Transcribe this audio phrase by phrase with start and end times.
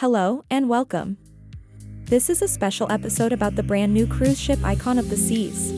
[0.00, 1.16] Hello and welcome.
[2.04, 5.72] This is a special episode about the brand new cruise ship Icon of the Seas.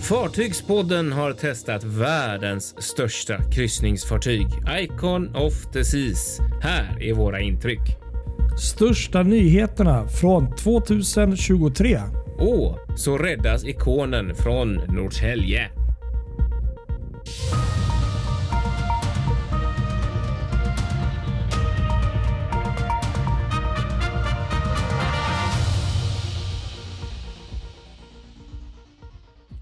[0.00, 4.46] Fartygspodden har testat världens största kryssningsfartyg,
[4.80, 6.40] Icon of the Seas.
[6.60, 8.03] Här är våra intryck.
[8.58, 12.00] Största nyheterna från 2023.
[12.38, 15.70] Och så räddas ikonen från Norrtälje.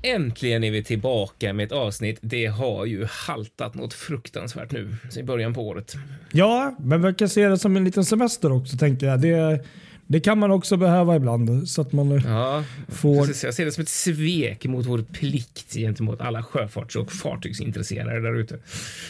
[0.03, 2.19] Äntligen är vi tillbaka med ett avsnitt.
[2.21, 5.95] Det har ju haltat något fruktansvärt nu i början på året.
[6.33, 9.21] Ja, men vi kan se det som en liten semester också tänker jag.
[9.21, 9.65] Det,
[10.07, 13.27] det kan man också behöva ibland så att man Ja, får...
[13.27, 13.45] precis.
[13.45, 18.35] Jag ser det som ett svek mot vår plikt gentemot alla sjöfarts och fartygsintresserade där
[18.35, 18.59] ute.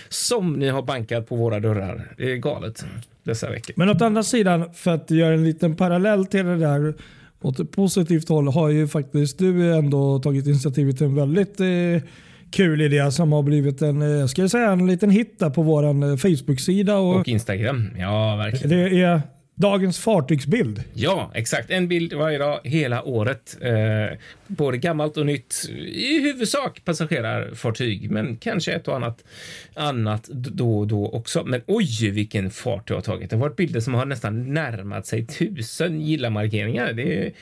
[0.08, 2.14] Som ni har bankat på våra dörrar.
[2.16, 2.84] Det är galet
[3.22, 3.74] dessa veckor.
[3.76, 6.94] Men åt andra sidan, för att göra en liten parallell till det där
[7.42, 12.08] åt ett positivt håll har ju faktiskt du ändå tagit initiativet till en väldigt eh,
[12.50, 15.62] kul idé som har blivit en, eh, ska jag säga, en liten hit där på
[15.62, 16.96] vår eh, Facebook-sida.
[16.96, 17.90] Och Och Instagram.
[17.98, 18.68] Ja, verkligen.
[18.68, 19.22] det är
[19.62, 20.84] dagens fartygsbild.
[20.94, 21.70] Ja, exakt.
[21.70, 23.56] En bild varje dag hela året.
[23.60, 25.68] Eh, både gammalt och nytt.
[25.86, 29.24] I huvudsak passagerarfartyg, men kanske ett och annat
[29.74, 31.44] annat då och då också.
[31.44, 33.30] Men oj, vilken fart det har tagit.
[33.30, 36.92] Det har varit bilder som har nästan närmat sig tusen gilla-markeringar.
[36.92, 37.32] Det,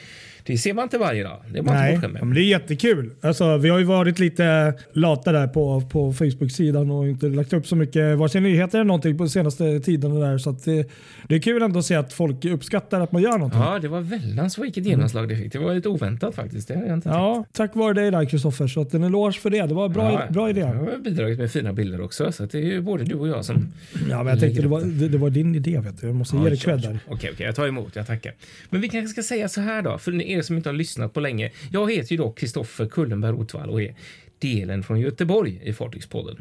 [0.51, 1.39] det ser man inte varje dag.
[1.53, 2.35] Det är man Nej, inte bortskämd med.
[2.37, 3.11] det är jättekul.
[3.21, 7.67] Alltså, vi har ju varit lite lata där på, på Facebook-sidan och inte lagt upp
[7.67, 10.21] så mycket vare sig nyheter eller någonting på senaste tiden.
[10.21, 10.91] Där, så det,
[11.29, 13.61] det är kul ändå att se att folk uppskattar att man gör någonting.
[13.61, 15.53] Ja, det var väldans vilket genomslag det fick.
[15.53, 16.69] Det var lite oväntat faktiskt.
[16.69, 17.17] Det jag inte tänkt.
[17.17, 18.67] Ja, tack vare dig där Kristoffer.
[18.67, 19.67] Så att en eloge för det.
[19.67, 20.61] Det var en bra, Ja, bra idé.
[20.61, 23.29] Jag har bidragit med fina bilder också, så att det är ju både du och
[23.29, 23.73] jag som
[24.11, 25.81] Ja, men jag tänkte det var, det, det var din idé.
[25.81, 26.07] Vet du.
[26.07, 26.99] Jag måste ge dig cred där.
[27.09, 27.97] Okej, okej, jag tar emot.
[27.97, 28.33] Jag tackar.
[28.71, 31.21] Men vi kanske ska säga så här då, för er som inte har lyssnat på
[31.21, 31.51] länge.
[31.73, 33.95] Jag heter ju då Kristoffer Kullenberg Rotvall och är
[34.39, 36.37] delen från Göteborg i Fartygspodden.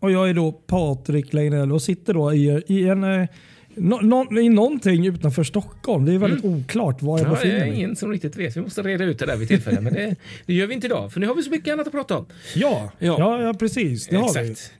[0.00, 3.28] Och jag är då Patrik Legnell och sitter då i, i en eh,
[3.74, 4.00] nå-
[4.30, 6.04] nå- i någonting utanför Stockholm.
[6.04, 7.32] Det är väldigt oklart var jag Mm.
[7.32, 7.78] Ja, det befinner är mig.
[7.78, 8.56] ingen som riktigt vet.
[8.56, 10.16] Vi måste reda ut det där vid tillfälle, men det,
[10.46, 12.26] det gör vi inte idag, för nu har vi så mycket annat att prata om.
[12.54, 13.42] Ja, Ja.
[13.42, 13.54] ja.
[13.54, 14.06] precis.
[14.06, 14.50] Det har vi.
[14.50, 14.72] Exakt.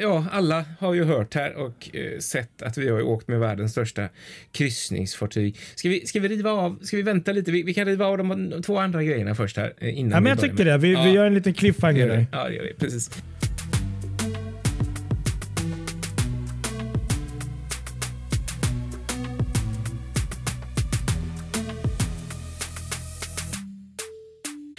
[0.00, 3.72] Ja, alla har ju hört här och eh, sett att vi har åkt med världens
[3.72, 4.08] största
[4.52, 5.56] kryssningsfartyg.
[5.74, 6.78] Ska vi, ska vi riva av?
[6.82, 7.52] Ska vi vänta lite?
[7.52, 10.38] Vi, vi kan riva av de två andra grejerna först här eh, innan Ja, men
[10.42, 10.78] jag med- det.
[10.78, 11.02] Vi, Ja.
[11.04, 12.26] vi gör en liten cliffhanger.
[12.32, 12.74] Ja, det gör vi.
[12.74, 13.10] Precis.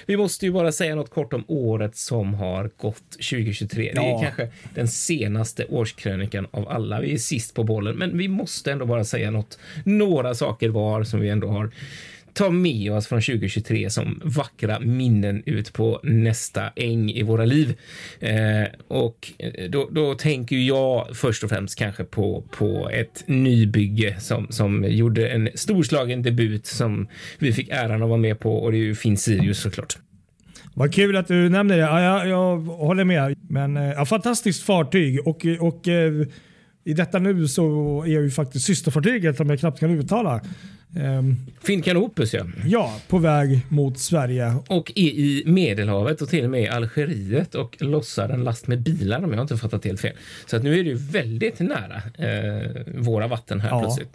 [0.06, 3.92] Vi måste ju bara säga något kort om året som har gått 2023.
[3.96, 4.22] Det är Ja.
[4.24, 7.02] kanske den senaste årskrönikan av alla.
[7.02, 9.60] Vi är sist på bollen, men vi måste ändå bara säga något.
[9.84, 11.72] Några saker var som vi ändå har
[12.34, 17.78] ta med oss från 2023 som vackra minnen ut på nästa äng i våra liv.
[18.20, 23.24] Eh, och eh, då, då tänker ju jag först och främst kanske på, på ett
[23.26, 27.08] nybygge som, som gjorde en storslagen debut som
[27.40, 29.98] vi fick äran att vara med på och det är ju Finn Sirius såklart.
[30.74, 31.82] Vad kul att du nämner det.
[31.82, 33.36] Ja, jag, jag håller med.
[33.50, 35.28] Men, eh, ja, fantastiskt fartyg.
[35.28, 36.28] Och, och, eh,
[36.84, 40.42] I detta nu så är ju faktiskt systerfartyget, som jag knappt kan uttala,
[40.96, 42.46] ehm, Finn Canopus ja.
[42.66, 44.56] ja, på väg mot Sverige.
[44.68, 48.82] Och är i Medelhavet och till och med i Algeriet och lossar en last med
[48.82, 50.16] bilar om jag inte fattat helt fel.
[50.46, 53.82] Så att nu är det ju väldigt nära eh, våra vatten här Ja.
[53.82, 54.10] plötsligt.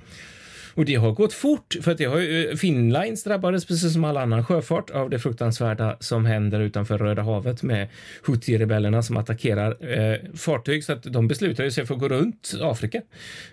[0.78, 4.16] Och det har gått fort för att det har ju, Finnlines drabbades precis som all
[4.16, 7.88] annan sjöfart av det fruktansvärda som händer utanför Röda havet med
[8.26, 12.54] Houthi-rebellerna som attackerar eh, fartyg så att de beslutar ju sig för att gå runt
[12.62, 13.02] Afrika.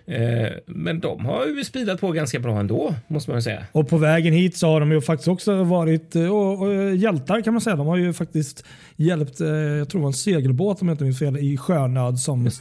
[0.06, 3.64] Eh, men de har ju speedat på ganska bra ändå måste man säga.
[3.72, 6.96] Och på vägen hit så har de ju faktiskt också varit eh, och, och, eh,
[6.96, 7.76] hjältar kan man säga.
[7.76, 8.64] De har ju faktiskt
[8.96, 12.18] hjälpt, eh, jag tror det var en segelbåt om jag inte minns fel, i sjönöd
[12.18, 12.52] som, eh,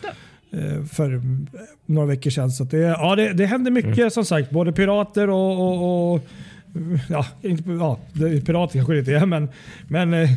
[0.91, 1.21] för eh,
[1.85, 2.51] några veckor sedan.
[2.51, 4.09] Så att det, ja, det, det händer mycket Mm.
[4.11, 4.49] som sagt.
[4.51, 6.21] Både pirater och, och, och
[7.09, 9.49] ja, inte, ja, det- pirater kanske det inte är, men,
[9.87, 10.29] men eh,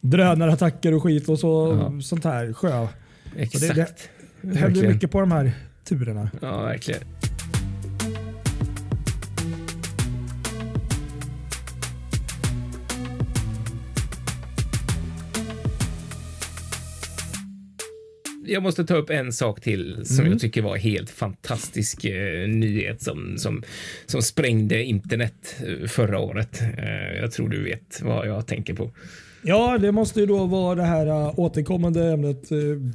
[0.00, 2.00] drönarattacker och skit och så, Ja.
[2.02, 2.52] sånt här.
[2.52, 2.86] Sjö.
[3.36, 3.74] Exakt.
[3.74, 3.86] det-
[4.40, 4.92] Det händer Verkligen.
[4.92, 5.52] mycket på de här
[5.88, 6.30] turerna.
[6.42, 7.00] Ja, verkligen.
[18.46, 20.32] Jag måste ta upp en sak till som Mm.
[20.32, 23.62] jag tycker var helt fantastisk eh, nyhet som, som,
[24.06, 26.60] som sprängde internet eh, förra året.
[26.78, 28.90] Eh, jag tror du vet vad jag tänker på.
[29.42, 32.92] Ja, det måste ju då vara det här uh, återkommande ämnet uh,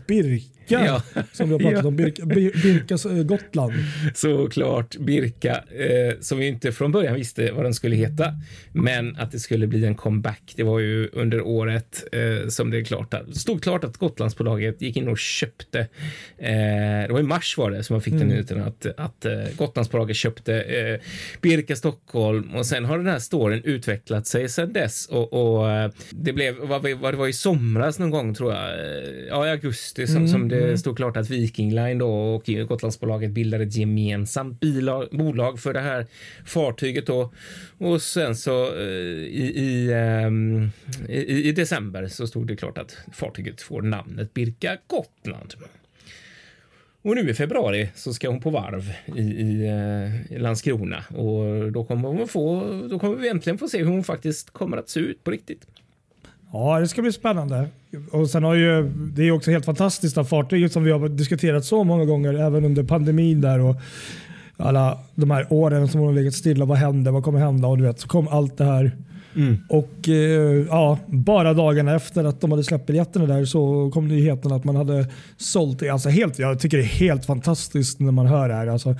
[0.69, 0.85] Birka.
[1.15, 1.23] Ja.
[1.31, 1.87] Som vi har pratat Ja.
[1.87, 1.95] om.
[1.95, 3.73] Birka, Bir- Birkas uh, Gotland.
[4.15, 8.33] Såklart Birka, eh, som vi inte från början visste vad den skulle heta,
[8.71, 10.53] men att det skulle bli en comeback.
[10.55, 14.97] Det var ju under året eh, som det är klart stod klart att Gotlandsbolaget gick
[14.97, 15.79] in och köpte.
[16.37, 16.47] Eh,
[17.07, 20.15] det var i mars var det som jag fick den nyheten att, att eh, Gotlandsbolaget
[20.15, 20.99] köpte eh,
[21.41, 25.91] Birka Stockholm och sen har den här storyn utvecklat sig sedan dess och, och eh,
[26.11, 28.63] det blev vad, vad det var i somras någon gång tror jag.
[28.63, 30.77] eh, Ja, i augusti som, som det Mm.
[30.77, 35.79] stod klart att Viking Line då och Gotlandsbolaget bildade ett gemensamt bilag, bolag för det
[35.79, 36.05] här
[36.45, 37.33] fartyget då.
[37.77, 40.69] Och sen så eh, i, ehm,
[41.09, 45.53] i, i, i december så stod det klart att fartyget får namnet Birka Gotland.
[47.01, 49.67] Och nu i februari så ska hon på varv i, i,
[50.29, 54.03] i Landskrona och då kommer, hon få, då kommer vi äntligen få se hur hon
[54.03, 55.67] faktiskt kommer att se ut på riktigt.
[56.51, 57.67] Ja, det ska bli spännande.
[58.11, 61.65] Och sen har ju, det är också helt fantastiskt av fartyget som vi har diskuterat
[61.65, 63.75] så många gånger, även under pandemin där och
[64.57, 66.65] alla de här åren som har legat stilla.
[66.65, 67.11] Vad händer?
[67.11, 67.67] Vad kommer hända?
[67.67, 68.91] Och du vet, så kom allt det här.
[69.69, 74.51] Och eh, ja, bara dagarna efter att de hade släppt biljetterna där så kom nyheten
[74.51, 75.07] att man hade
[75.37, 75.83] sålt.
[75.83, 78.67] Alltså helt, jag tycker det är helt fantastiskt när man hör det här.
[78.67, 78.95] Alltså,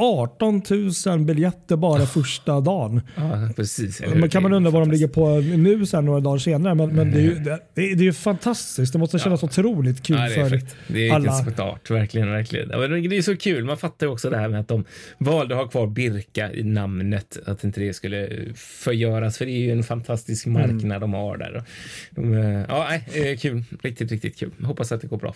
[0.00, 0.62] 18
[1.06, 3.00] 000 biljetter bara första dagen.
[3.16, 4.02] Ja, precis.
[4.14, 6.74] Men kan man undra vad de ligger på nu sen några dagar senare.
[6.74, 8.92] Men, men det, är ju, det, det är ju fantastiskt.
[8.92, 10.76] Det måste kännas otroligt kul Ja, det för fräckt.
[10.88, 11.30] Det är alla.
[11.30, 11.52] alla.
[11.52, 12.70] start, verkligen, verkligen.
[12.70, 13.64] Ja, det är så kul.
[13.64, 14.84] Man fattar ju också det här med att de
[15.18, 19.58] valde att ha kvar Birka i namnet, att inte det skulle förgöras, för det är
[19.60, 20.60] ju en fantastisk Mm.
[20.72, 21.62] marknad de har där.
[22.10, 23.64] De, eh, ja, nej, kul.
[23.82, 24.50] Riktigt, riktigt kul.
[24.62, 25.34] Hoppas att det går bra.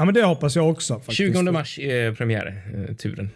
[0.00, 0.94] Ja, men det hoppas jag också.
[0.94, 1.16] Faktiskt.
[1.16, 3.30] 20 mars är premiär, eh, turen.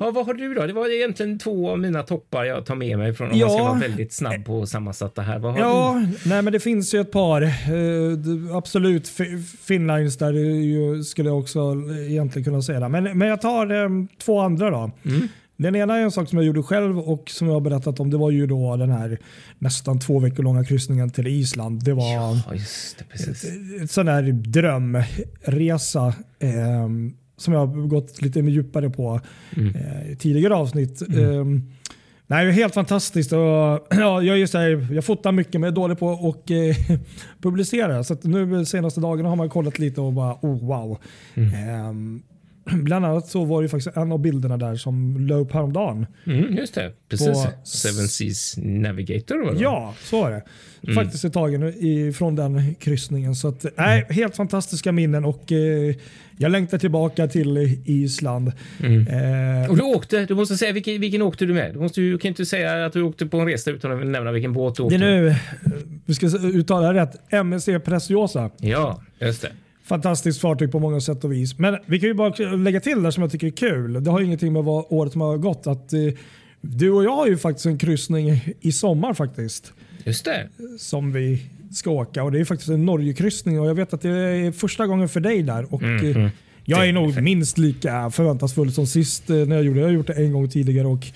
[0.00, 0.66] Ja, vad har du då?
[0.66, 3.58] Det var egentligen två av mina toppar jag tar med mig från om man ska
[3.58, 3.64] Ja.
[3.64, 5.38] vara väldigt snabb på att sammansätta här.
[5.38, 7.42] Vad har Ja, nej, men det finns ju ett par.
[7.42, 11.74] Eh, absolut fi- Finlines där ju, skulle jag också
[12.08, 12.88] egentligen kunna säga.
[12.88, 13.88] Men, men jag tar eh,
[14.24, 14.90] två andra då.
[15.04, 15.28] Mm.
[15.58, 18.10] Den ena är en sak som jag gjorde själv och som jag har berättat om.
[18.10, 19.18] Det var ju då den här
[19.58, 21.84] nästan två veckor långa kryssningen till Island.
[21.84, 23.04] Det var Ja, just det.
[23.04, 23.44] Precis.
[23.80, 26.06] en sån där drömresa
[26.38, 26.88] eh,
[27.36, 29.20] som jag har gått lite djupare på
[29.56, 31.02] eh, i tidigare avsnitt.
[31.02, 31.44] Eh,
[32.26, 33.32] nej, det är helt fantastiskt.
[33.32, 33.38] Och,
[33.90, 36.98] ja, jag, är så här, jag fotar mycket men är dålig på att eh,
[37.42, 38.04] publicera.
[38.04, 40.98] Så att nu senaste dagarna har man kollat lite och bara oh wow.
[41.34, 41.92] Eh,
[42.82, 46.06] bland annat så var det ju faktiskt en av bilderna där som la upp häromdagen.
[46.26, 46.92] Mm, just det.
[47.08, 47.28] Precis.
[47.28, 49.44] På- Seven Seas Navigator.
[49.44, 49.60] Var det?
[49.62, 50.42] Ja, så var det.
[50.94, 53.34] Faktiskt är tagen ifrån den kryssningen.
[53.34, 55.94] Så att, nej, helt fantastiska minnen och eh,
[56.38, 58.48] jag längtar tillbaka till Island.
[58.48, 61.72] Eh, Och du åkte, du måste säga vilken, vilken åkte du med?
[61.74, 64.32] Du, måste, du kan inte säga att du åkte på en resa utan att nämna
[64.32, 65.22] vilken båt du det åkte är med.
[65.22, 65.36] nu, eh,
[66.04, 68.50] vi ska uttala det rätt, MSC Preciosa.
[68.60, 69.52] Ja, just det.
[69.86, 71.58] Fantastiskt fartyg på många sätt och vis.
[71.58, 74.04] Men vi kan ju bara lägga till där som jag tycker är kul.
[74.04, 75.66] Det har ju ingenting med vad året som har gått.
[75.66, 76.00] Att, eh,
[76.60, 79.72] du och jag har ju faktiskt en kryssning i sommar faktiskt.
[80.04, 80.48] Just det.
[80.78, 82.22] som vi ska åka.
[82.22, 85.20] Och Det är faktiskt en Norgekryssning och jag vet att det är första gången för
[85.20, 85.74] dig där.
[85.74, 86.28] Och eh,
[86.64, 89.80] Jag är nog minst lika förväntansfull som sist eh, när jag gjorde det.
[89.82, 90.86] Jag har gjort det en gång tidigare.
[90.86, 91.06] Och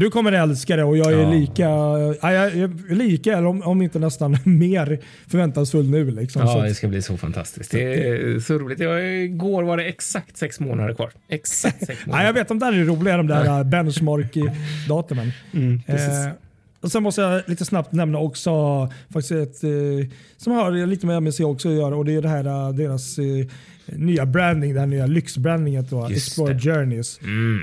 [0.00, 1.30] du kommer älska det och jag är Ja.
[1.30, 6.10] lika, ja, jag är lika eller om, om inte nästan mer förväntansfull nu.
[6.10, 6.42] Liksom.
[6.42, 7.70] Ja, det ska bli så fantastiskt.
[7.70, 8.78] Det är så roligt.
[8.80, 11.10] Jag, igår var det exakt sex månader kvar.
[11.28, 12.26] Exakt sex Ja, månader.
[12.26, 15.32] jag vet, de där är roliga, de där eh, benchmark-datumen.
[15.54, 15.96] Mm, eh,
[16.80, 18.50] och sen måste jag lite snabbt nämna också
[19.12, 19.70] faktiskt ett, eh,
[20.36, 23.18] som har lite med MSC också att göra och det är det här, eh, deras
[23.18, 23.24] eh,
[23.92, 26.70] nya branding, det här nya lyxbrandinget då, Just Explore det.
[26.70, 27.18] Mm, Journeys.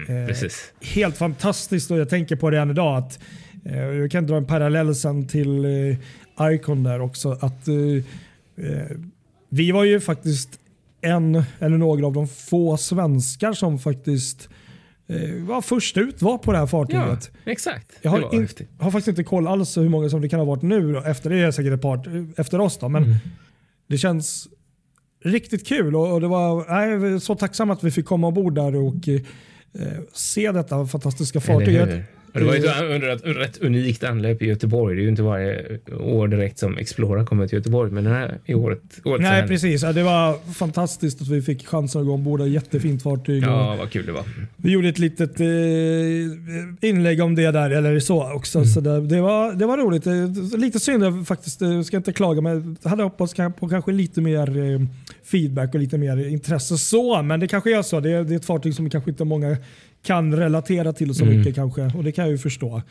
[0.09, 0.71] Eh, precis.
[0.81, 3.19] Helt fantastiskt och jag tänker på det än idag att
[3.65, 7.31] eh, jag kan dra en parallell sen till eh, Icon där också.
[7.31, 7.75] att eh,
[8.65, 8.87] eh,
[9.49, 10.59] Vi var ju faktiskt
[11.01, 14.49] en eller några av de få svenskar som faktiskt
[15.07, 17.31] eh, var först ut var på det här Ja, fartyget.
[17.45, 17.91] exakt.
[18.01, 20.61] Jag har, in, har faktiskt inte koll alls hur många som det kan ha varit
[20.61, 20.97] nu.
[20.97, 22.77] Efter det är det säkert ett par efter oss.
[22.77, 22.89] Då.
[22.89, 23.15] Men Mm.
[23.87, 24.47] det känns
[25.25, 28.27] riktigt kul och, och det var nej, jag är så tacksam att vi fick komma
[28.27, 29.21] ombord där och eh,
[30.13, 32.03] se detta fantastiska fartyg.
[32.39, 34.95] Det var ju under ett rätt unikt anlöp i Göteborg.
[34.95, 38.39] Det är ju inte varje år direkt som Explorer kommer till Göteborg, men den här
[38.45, 38.81] i året.
[39.03, 39.83] året Nej, precis.
[39.83, 42.41] Ja, det var fantastiskt att vi fick chansen att gå ombord.
[42.41, 43.43] Jättefint fartyg.
[43.43, 44.23] Ja, vad kul det var.
[44.55, 48.57] Vi gjorde ett litet eh, inlägg om det där, eller så också.
[48.57, 48.69] Mm.
[48.69, 50.05] Så det, det, var, det var roligt.
[50.57, 54.73] Lite synd faktiskt, jag ska inte klaga, men jag hade hoppats på kanske lite mer
[54.73, 54.81] eh,
[55.23, 57.21] feedback och lite mer intresse så.
[57.21, 57.99] Men det kanske är så.
[57.99, 59.57] Det är, det är ett fartyg som kanske inte många
[60.05, 61.37] kan relatera till så mm.
[61.37, 62.81] mycket kanske och det kan jag ju förstå.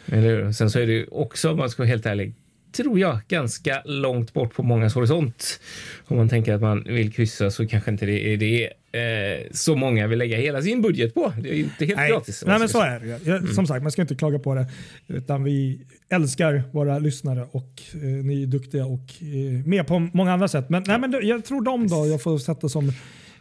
[0.54, 2.35] Sen så är det också, om man ska vara helt ärlig,
[2.76, 5.61] tror jag, ganska långt bort på mångas horisont.
[6.04, 9.76] Om man tänker att man vill kryssa så kanske inte det är det eh, så
[9.76, 11.33] många vill lägga hela sin budget på.
[11.42, 12.11] Det är inte helt Nej.
[12.11, 12.44] gratis.
[12.47, 13.06] Nej, men så är det.
[13.06, 13.47] Jag, mm.
[13.47, 14.66] Som sagt, man ska inte klaga på det.
[15.06, 20.33] Utan vi älskar våra lyssnare och eh, ni är duktiga och eh, med på många
[20.33, 20.71] andra sätt.
[20.71, 22.88] Men, nej, men jag tror de då, jag får sätta som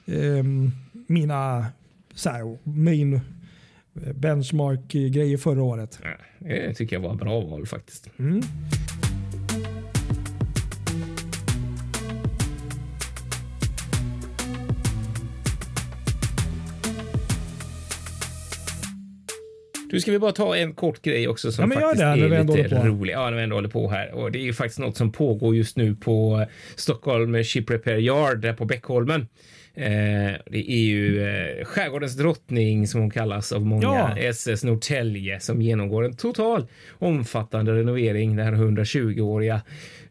[0.05, 0.43] eh,
[1.07, 1.65] mina
[2.15, 3.21] så här, main
[3.93, 5.99] benchmark-grejer förra året.
[6.39, 8.09] Det tycker jag var bra val faktiskt.
[8.19, 8.41] Mm.
[19.93, 22.87] Du ska vi bara ta en kort grej också som ja, faktiskt det, är lite
[22.87, 23.13] rolig.
[23.13, 24.13] Ja, när vi ändå håller på här.
[24.13, 26.45] Och det är ju faktiskt något som pågår just nu på
[26.75, 29.27] Stockholm Ship Repair Yard där på Bäckholmen.
[29.75, 34.17] Eh, det är ju eh, skärgårdens drottning som hon kallas av många, ja.
[34.17, 38.35] SS Norrtälje, som genomgår en total omfattande renovering.
[38.35, 39.61] Det här 120-åriga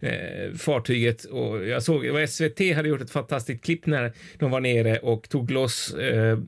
[0.00, 4.61] eh, fartyget och jag såg att SVT hade gjort ett fantastiskt klipp när de var
[4.61, 6.38] nere och tog loss eh,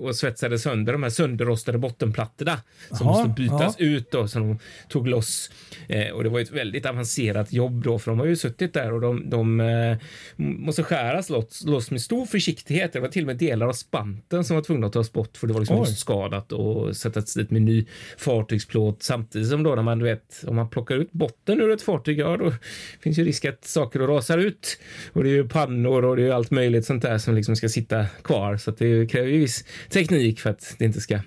[0.00, 2.60] och svetsade sönder de här sönderrostade bottenplattorna
[2.90, 3.86] som Aha, måste bytas ja.
[3.86, 5.50] ut då som de tog loss.
[5.88, 8.92] Eh, och det var ett väldigt avancerat jobb då för de har ju suttit där
[8.92, 9.96] och de, de eh,
[10.36, 12.47] måste skäras loss, loss med stor försiktighet.
[12.92, 15.46] Det var till och med delar av spanten som var tvungna att tas bort för
[15.46, 17.86] det var liksom skadat och sättas dit med ny
[18.18, 22.18] fartygsplåt samtidigt som då när man vet om man plockar ut botten ur ett fartyg,
[22.18, 22.52] ja då
[23.00, 24.78] finns ju risk att saker rasar ut.
[25.12, 27.68] Och det är ju pannor och det är allt möjligt sånt där som liksom ska
[27.68, 28.56] sitta kvar.
[28.56, 31.20] Så att det kräver ju viss teknik för att det inte ska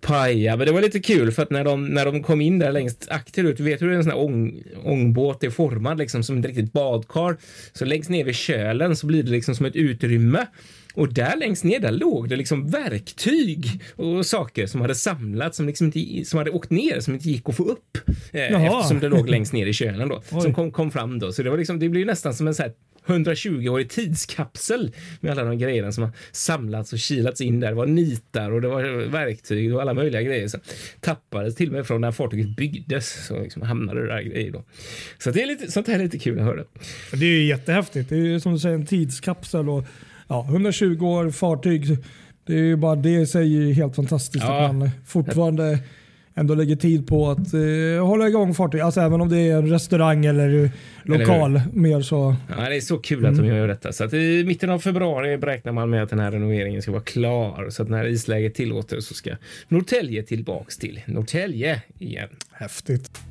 [0.00, 0.56] paja.
[0.56, 3.06] Men det var lite kul för att när de, när de kom in där längst
[3.10, 6.72] akterut, du vet hur en sån här ång, ångbåt är formad liksom som ett riktigt
[6.72, 7.36] badkar.
[7.72, 10.46] Så längst ner vid kölen så blir det liksom som ett utrymme
[10.94, 15.66] och där längst ner där låg det liksom verktyg och saker som hade samlats som
[15.66, 17.98] liksom inte som hade åkt ner som inte gick att få upp
[18.32, 21.32] eh, eftersom det låg längst ner i kölen då som kom, kom fram då.
[21.32, 22.72] Så det var liksom, det blir nästan som en så här
[23.10, 27.68] 120-årig tidskapsel med alla de grejerna som har samlats och kilats in där.
[27.68, 30.60] Det var nitar och det var verktyg och alla möjliga grejer som
[31.00, 33.26] tappades till och med från när fartyget byggdes.
[33.26, 34.64] Så liksom hamnade det där grejer då.
[35.18, 36.64] Så det är lite, sånt här är lite kul att höra.
[37.12, 38.08] Det är ju jättehäftigt.
[38.08, 39.84] Det är ju som du säger en tidskapsel och
[40.28, 41.98] ja, 120 år fartyg.
[42.46, 44.66] Det är ju bara det i sig helt fantastiskt ja.
[44.66, 45.78] att man fortfarande
[46.40, 48.80] ändå lägger tid på att eh, hålla igång fartyg.
[48.80, 50.70] Alltså även om det är en restaurang eller
[51.02, 51.50] lokal.
[51.50, 52.36] Eller mer så.
[52.48, 53.48] Ja, det är så kul att mm.
[53.48, 53.92] de gör detta.
[53.92, 57.02] Så att I mitten av februari beräknar man med att den här renoveringen ska vara
[57.02, 57.70] klar.
[57.70, 59.30] Så att när isläget tillåter så ska
[59.68, 62.28] Norrtälje tillbaks till Norrtälje igen.
[62.50, 63.29] Häftigt.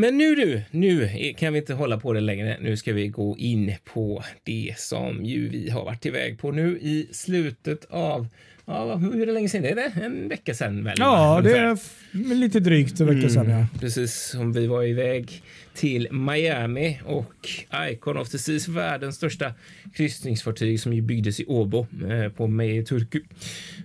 [0.00, 2.56] Men nu du, nu kan vi inte hålla på det längre.
[2.60, 6.78] Nu ska vi gå in på det som ju vi har varit iväg på nu
[6.80, 8.26] i slutet av
[8.66, 9.92] Ja, hur länge sedan är det?
[10.02, 10.96] En vecka sedan väl?
[10.98, 13.50] Ja, det är lite drygt en vecka mm, sedan.
[13.50, 13.66] Ja.
[13.80, 15.42] Precis som vi var iväg
[15.78, 17.48] till Miami och
[17.90, 19.52] Icon of the Seas, världens största
[19.94, 23.20] kryssningsfartyg som ju byggdes i Åbo eh, på Meje Turku.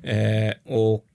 [0.04, 1.08] Eh, och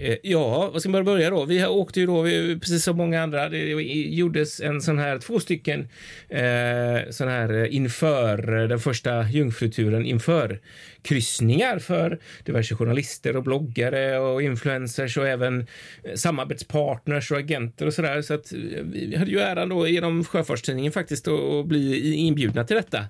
[0.00, 1.44] eh, ja, vad ska man börja då?
[1.44, 5.40] Vi åkte ju då, vi, precis som många andra, det gjordes en sån här, två
[5.40, 5.88] stycken
[6.28, 10.60] eh, sån här inför den första jungfruturen inför
[11.02, 15.66] kryssningar för diverse journalister och bloggare och influencers och även
[16.04, 18.22] eh, samarbetspartners och agenter och sådär.
[18.22, 22.76] Så att eh, vi hade ju äran då genom Sjöfartstidningen faktiskt att bli inbjudna till
[22.76, 23.04] detta.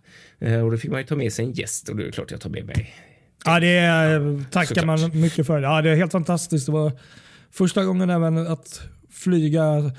[0.64, 2.40] Och då fick man ju ta med sig en gäst och det är klart jag
[2.40, 2.95] tar med mig
[3.45, 5.00] Ja, det är, tackar Såklart.
[5.00, 5.62] man mycket för.
[5.62, 6.66] Ja, det är helt fantastiskt.
[6.66, 6.92] Det var
[7.50, 9.92] första gången även att flyga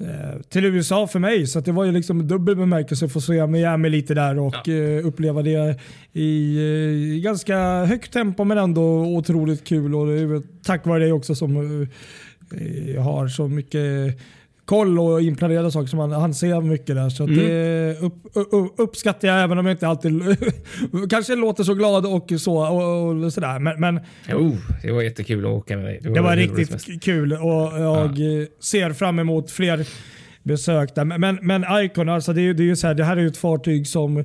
[0.00, 1.46] eh, till USA för mig.
[1.46, 4.72] Så det var ju liksom dubbel bemärkelse att få se Miami lite där och ja.
[4.72, 5.80] eh, uppleva det
[6.12, 9.94] i, eh, ganska högt tempo men ändå otroligt kul.
[9.94, 11.56] Och det är tack vare det också som
[12.54, 14.18] eh, har så mycket
[14.70, 15.88] koll och inplanerade saker.
[15.88, 17.08] Som han, han ser mycket där.
[17.08, 17.36] Så mm.
[17.36, 20.22] det upp, upp, uppskattar jag även om jag inte alltid
[21.10, 22.56] kanske låter så glad och så.
[22.56, 23.58] Och, och sådär.
[23.58, 24.00] Men, men
[24.36, 25.98] oh, det var jättekul att åka med dig.
[26.02, 28.46] Det var, det var riktigt kul och jag ja.
[28.60, 29.86] ser fram emot fler
[30.42, 31.04] besök där.
[31.04, 33.26] Men, men Icon, alltså det, är, det, är ju så här, det här är ju
[33.26, 34.24] ett fartyg som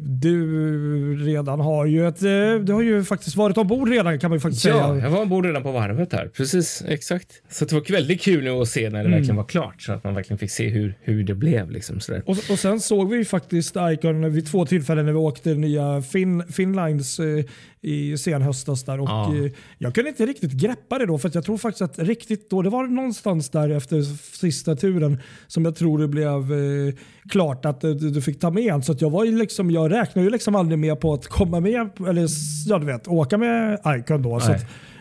[0.00, 4.36] du redan har ju ett, eh, du har ju faktiskt varit ombord redan kan man
[4.36, 4.86] ju faktiskt ja, säga.
[4.86, 6.28] Ja, jag var ombord redan på varvet här.
[6.28, 7.42] Precis, exakt.
[7.50, 9.12] Så det var väldigt kul nu att se när det mm.
[9.12, 11.70] verkligen var klart så att man verkligen fick se hur, hur det blev.
[11.70, 12.22] Liksom, sådär.
[12.26, 16.42] Och, och sen såg vi faktiskt Icon vid två tillfällen när vi åkte nya fin,
[16.52, 17.44] Finlines eh,
[17.80, 19.36] i sen höstas där och ja.
[19.36, 22.62] Eh, jag kunde inte riktigt greppa det då för jag tror faktiskt att riktigt då,
[22.62, 24.02] det var någonstans där efter
[24.38, 26.94] sista turen som jag tror det blev eh,
[27.30, 28.82] klart att du, du fick ta med en.
[28.82, 31.60] Så att jag var ju liksom, jag räknade ju liksom aldrig med på att komma
[31.60, 32.26] med, eller
[32.66, 34.40] ja, du vet, åka med Icon då.
[34.40, 34.54] Så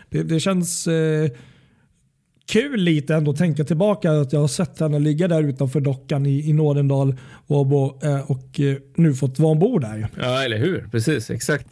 [0.10, 1.30] det, det, känns eh,
[2.52, 6.26] kul lite ändå att tänka tillbaka att jag har sett henne ligga där utanför dockan
[6.26, 7.16] i, i Nådendal
[7.48, 10.08] och, eh, och eh, nu fått vara ombord där.
[10.18, 10.88] Ja, eller hur?
[10.92, 11.68] Precis, exakt.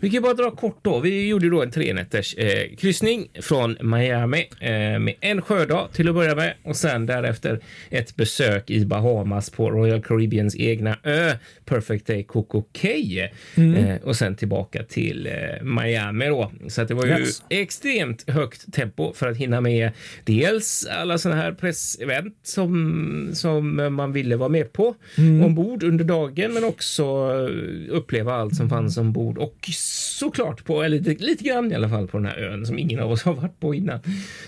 [0.00, 1.00] Vi kan bara dra kort då.
[1.00, 6.14] Vi gjorde då en trenätters eh, kryssning från Miami eh, med en sjödag till att
[6.14, 11.32] börja med och sen därefter ett besök i Bahamas på Royal Caribbeans egna ö
[11.64, 13.74] Perfect Day Coco Cay mm.
[13.74, 16.52] eh, och sen tillbaka till eh, Miami då.
[16.68, 17.42] Så att det var ju yes.
[17.48, 19.90] extremt högt tempo för att hinna med
[20.24, 25.44] dels alla sådana här pressevent som, som man ville vara med på mm.
[25.44, 31.00] ombord under dagen, men också eh, uppleva allt som fanns ombord och såklart på, eller
[31.00, 33.34] lite, lite grann i alla fall, på den här ön som ingen av oss har
[33.34, 34.00] varit på innan.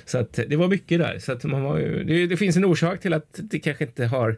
[0.04, 1.18] Så att det var mycket där.
[1.18, 4.06] Så att man var ju, det, det finns en orsak till att det kanske inte
[4.06, 4.36] har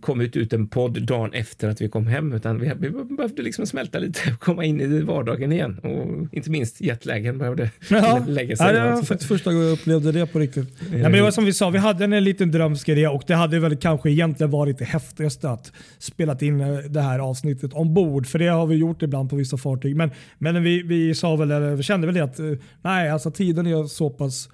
[0.00, 3.66] kommit ut en podd dagen efter att vi kom hem, utan vi, vi behövde liksom
[3.66, 5.78] smälta lite och komma in i vardagen igen.
[5.78, 8.24] Och inte minst jetlagen behövde ja.
[8.28, 8.66] lägga sig.
[8.66, 10.68] Ja, det var faktiskt första gången jag upplevde det på riktigt.
[10.80, 13.58] Ja, men det var som vi sa, vi hade en liten drömsk och det hade
[13.58, 18.38] väl kanske egentligen varit det häftigaste att spela in eh, det här avsnittet ombord, för
[18.38, 19.96] det har vi gjort ibland på vissa fartyg.
[19.96, 22.46] Men, men vi, vi sa väl, eller vi kände väl det att eh,
[22.82, 24.48] nej, alltså tiden är så pass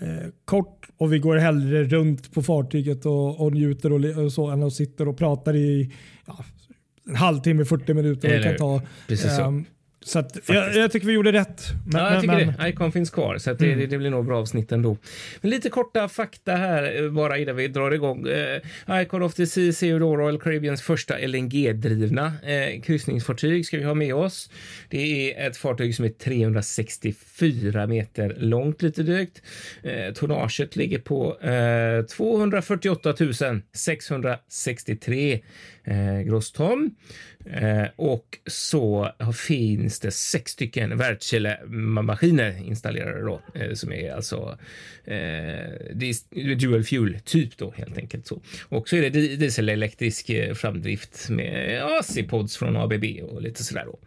[0.00, 4.46] eh, kort och vi går hellre runt på fartyget och, och njuter och, och så
[4.46, 5.92] än att sitta och prata i
[6.26, 6.44] ja,
[7.08, 8.28] en halvtimme, 40 minuter.
[8.28, 8.82] Eller, kan ta,
[10.06, 11.62] så att, jag, jag, tycker vi gjorde rätt.
[11.86, 12.68] Men, ja, jag tycker men, det.
[12.68, 13.90] Icon finns kvar, så det, mm.
[13.90, 14.96] det, blir nog bra avsnitt ändå.
[15.40, 18.26] Men lite korta fakta här eh, bara innan vi drar igång.
[18.26, 23.76] Uh, Icon of the Seas är ju då Royal Caribbeans första LNG-drivna uh, kryssningsfartyg ska
[23.76, 24.50] vi ha med oss.
[24.88, 29.42] Det är ett fartyg som är 364 meter långt lite drygt.
[29.84, 31.36] Uh, tonnaget ligger på
[32.16, 33.14] 248
[33.72, 35.40] 663
[35.86, 36.90] eh, grosston.
[37.50, 39.12] Eh, och så
[39.46, 44.58] finns det sex stycken Wärtsilä-maskiner installerade då, eh, som är alltså
[45.04, 45.96] eh,
[46.56, 48.42] dual fuel typ då helt enkelt så.
[48.68, 53.98] Och så är det dieselelektrisk eh, framdrift med AC-pods från ABB och lite sådär då.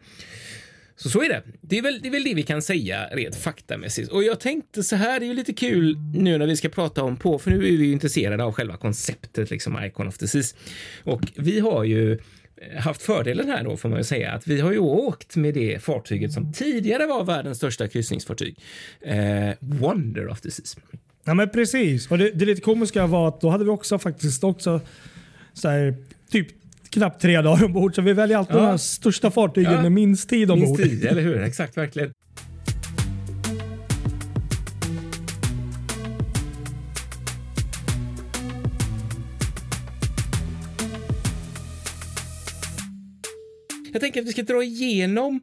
[1.01, 1.43] Så så är det.
[1.61, 4.11] Det är, väl, det är väl det vi kan säga rent faktamässigt.
[4.11, 7.03] Och jag tänkte så här, det är ju lite kul nu när vi ska prata
[7.03, 10.27] om på, för nu är vi ju intresserade av själva konceptet, liksom Icon of the
[10.27, 10.55] Seas.
[11.03, 14.61] Och vi har ju eh, haft fördelen här då får man ju säga att vi
[14.61, 18.59] har ju åkt med det fartyget som tidigare var världens största kryssningsfartyg.
[19.01, 20.77] Eh, Wonder of the Seas.
[21.25, 22.11] Ja men precis.
[22.11, 24.81] Och det, det lite komiska var att då hade vi också faktiskt också
[25.53, 25.95] så här,
[26.31, 26.47] typ
[26.89, 27.95] knappt tre dagar ombord.
[27.95, 28.69] Så vi väljer alltid ja.
[28.69, 29.81] de största fartygen ja.
[29.81, 30.79] med minst tid ombord.
[30.79, 31.41] Minst tid, eller hur?
[31.41, 32.13] Exakt, verkligen.
[43.93, 45.41] Jag tänker att vi ska dra igenom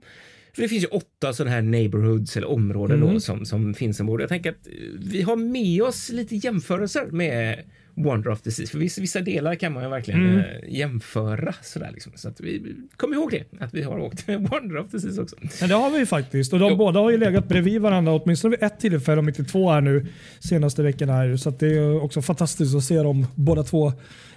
[0.57, 3.15] för det finns ju åtta sådana här neighborhoods eller områden mm.
[3.15, 4.21] då, som, som finns ombord.
[4.21, 4.67] Jag tänker att
[4.99, 7.65] vi har med oss lite jämförelser med
[7.97, 8.71] Wonder of the Seas.
[8.71, 10.39] För vissa, delar kan man ju verkligen mm.
[10.39, 12.13] äh, jämföra sådär liksom.
[12.15, 15.37] Så att vi kom ihåg det, att vi har åkt Wonder of the Seas också.
[15.61, 16.53] Ja, det har vi ju faktiskt.
[16.53, 16.77] Och de jo.
[16.77, 20.07] båda har ju legat bredvid varandra åtminstone vid ett tillfälle, om inte två här nu
[20.39, 21.37] senaste veckan här.
[21.37, 23.93] Så det är också fantastiskt att se dem båda två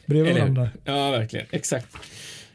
[0.06, 0.69] bredvid varandra.
[0.84, 1.45] Ja, verkligen.
[1.52, 1.88] Exakt.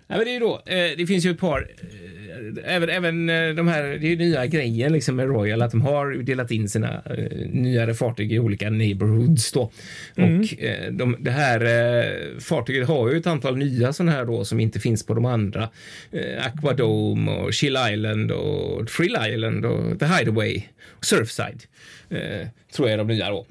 [0.06, 3.54] Ja, men det, är då, eh, det finns ju ett par, eh, även, även eh,
[3.54, 6.68] de här, det är ju nya grejen liksom med Royal, att de har delat in
[6.68, 7.02] sina
[7.46, 9.72] nyare fartyg i olika neighborhoods då.
[10.16, 10.40] Mm.
[10.40, 10.46] Och
[10.92, 15.06] de, det här fartyget har ju ett antal nya sådana här då som inte finns
[15.06, 15.68] på de andra.
[16.38, 21.62] Aquadome och Chill Island och Thrill Island och The Hideaway och Surfside.
[22.72, 23.46] tror jag är de nya då.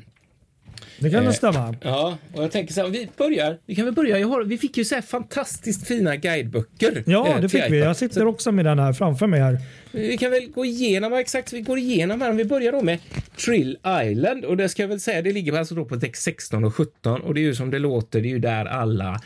[1.04, 1.76] Det kan väl stämma.
[1.82, 3.58] Ja, och jag tänker så här, vi börjar.
[3.66, 4.28] Vi kan väl börja.
[4.28, 7.04] Har, vi fick ju så här fantastiskt fina guideböcker.
[7.06, 7.80] Ja, eh, det fick vi.
[7.80, 9.58] Jag sitter så, också med den här framför mig här.
[9.92, 11.54] Vi kan väl gå igenom exakt.
[11.54, 12.30] Vi går igenom här.
[12.30, 13.00] Om vi börjar då med
[13.46, 15.22] Trill Island och det ska jag väl säga.
[15.22, 17.80] Det ligger alltså då på däck 16 och 17 och det är ju som det
[17.80, 18.22] låter.
[18.22, 19.22] Det är ju där alla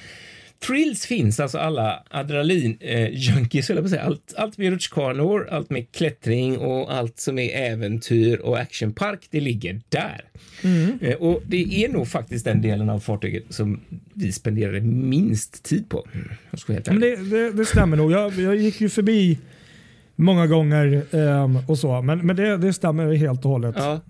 [0.60, 4.02] Thrills finns, alltså alla adrenalin-junkies, eh, säga.
[4.02, 9.40] Allt, allt med rutschkanor, allt med klättring och allt som är äventyr och actionpark, det
[9.40, 10.22] ligger där.
[10.64, 11.00] Mm.
[11.02, 13.80] Eh, och det är nog faktiskt den delen av fartyget som
[14.14, 16.08] vi spenderade minst tid på.
[16.88, 18.12] Men det, det, det stämmer nog.
[18.12, 19.38] Jag, jag gick ju förbi
[20.16, 22.02] många gånger um, och så.
[22.02, 23.76] Men, men det, det stämmer helt och hållet.
[23.78, 24.02] Ja,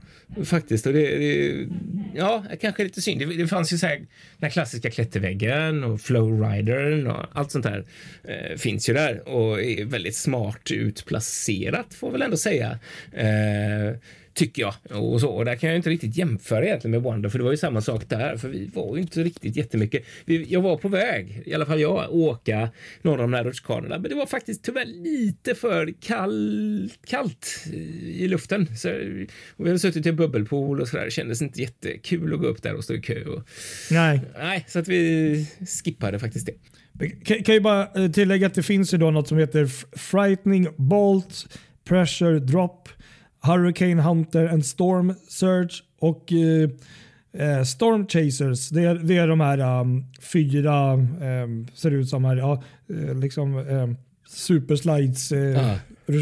[0.45, 0.85] faktiskt.
[0.85, 1.67] Och det, det,
[2.15, 3.19] ja, kanske lite synd.
[3.19, 4.05] Det, det fanns ju så här,
[4.37, 7.85] den klassiska klätterväggen och flowridern och allt sånt där
[8.23, 12.79] eh, finns ju där och är väldigt smart utplacerat får väl ändå säga.
[13.13, 13.97] Eh,
[14.37, 15.03] tycker jag.
[15.03, 15.29] Och, så.
[15.29, 17.81] och där kan jag inte riktigt jämföra egentligen med Wonder, för det var ju samma
[17.81, 20.05] sak där, för vi var ju inte riktigt jättemycket.
[20.25, 22.69] Vi, jag var på väg, i alla fall jag, åka
[23.01, 27.63] några av de här rutschkanorna, men det var faktiskt tyvärr lite för kall, kallt
[28.03, 28.77] i luften.
[28.77, 31.05] Så, och vi hade suttit i en bubbelpool och så där.
[31.05, 33.23] Det kändes inte jättekul att gå upp där och stå i kö.
[33.23, 33.43] Och,
[33.91, 34.21] nej.
[34.37, 35.47] Nej, så att vi
[35.83, 36.53] skippade faktiskt det.
[37.23, 39.65] Kan, kan ju bara eh, tillägga att det finns ju då något som heter
[39.97, 42.89] Frightening Bolt Pressure Drop
[43.47, 46.69] Hurricane Hunter and Storm Surge och eh,
[47.33, 48.69] eh, Storm Chasers.
[48.69, 53.19] Det är, det är de här um, fyra, um, ser ut som här, ja, eh,
[53.19, 53.97] liksom um,
[54.29, 55.77] superslides uh,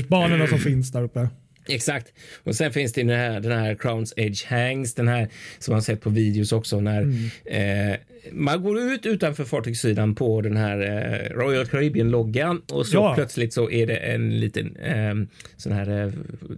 [0.08, 1.30] banorna som finns där uppe.
[1.68, 2.14] Exakt.
[2.44, 5.82] Och sen finns det den här, den här Crowns Edge Hangs, den här som man
[5.82, 7.92] sett på videos också när mm.
[7.92, 8.00] eh,
[8.32, 13.16] man går ut utanför fartygssidan på den här eh, Royal Caribbean-loggan och så ja.
[13.16, 15.14] plötsligt så är det en liten eh,
[15.58, 16.12] sån här eh,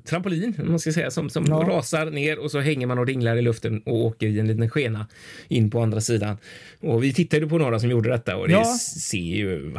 [0.05, 1.55] trampolin, man ska säga, som, som ja.
[1.55, 4.69] rasar ner och så hänger man och dinglar i luften och åker i en liten
[4.69, 5.07] skena
[5.47, 6.37] in på andra sidan.
[6.79, 8.77] Och vi tittade på några som gjorde detta och det ja.
[9.03, 9.73] ser ju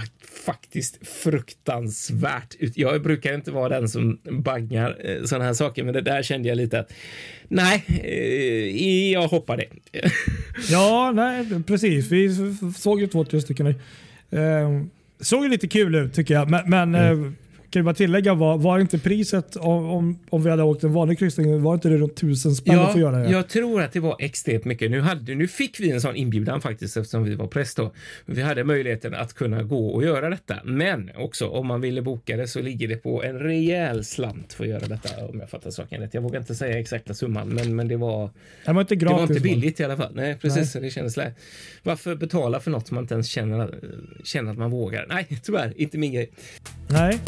[0.45, 2.77] faktiskt fruktansvärt ut.
[2.77, 6.49] Jag brukar inte vara den som baggar eh, sådana här saker, men det där kände
[6.49, 6.93] jag lite att
[7.49, 9.67] nej, eh, jag hoppar det.
[10.71, 12.11] ja, nej, precis.
[12.13, 13.67] Vi såg ju två, tre stycken.
[13.67, 14.83] Eh,
[15.21, 17.37] såg ju lite kul ut tycker jag, men, men mm.
[17.71, 21.19] Kan du bara tillägga, var, var inte priset om, om, vi hade åkt en vanlig
[21.19, 23.31] kryssning, var inte det runt tusen spänn ja, att göra det?
[23.31, 24.91] Jag tror att det var extremt mycket.
[24.91, 27.93] Nu, hade, nu fick vi en sån inbjudan faktiskt eftersom vi var präst då.
[28.27, 30.57] Vi hade möjligheten att kunna gå och göra detta.
[30.65, 34.65] Men också om man ville boka det så ligger det på en rejäl slant för
[34.65, 36.15] att göra detta om jag fattar saken rätt.
[36.15, 38.31] Jag vågar inte säga exakta summan, men, men det var.
[38.67, 39.17] Det var inte gratis.
[39.17, 40.13] Det var inte billigt i alla fall.
[40.15, 40.75] Nej, precis.
[40.75, 40.85] Nej.
[40.85, 41.35] Det kändes lätt.
[41.83, 43.75] Varför betala för något som man inte ens känner,
[44.25, 45.07] känner att man vågar?
[45.09, 46.31] Nej, tyvärr inte min grej.
[46.91, 47.21] Nej.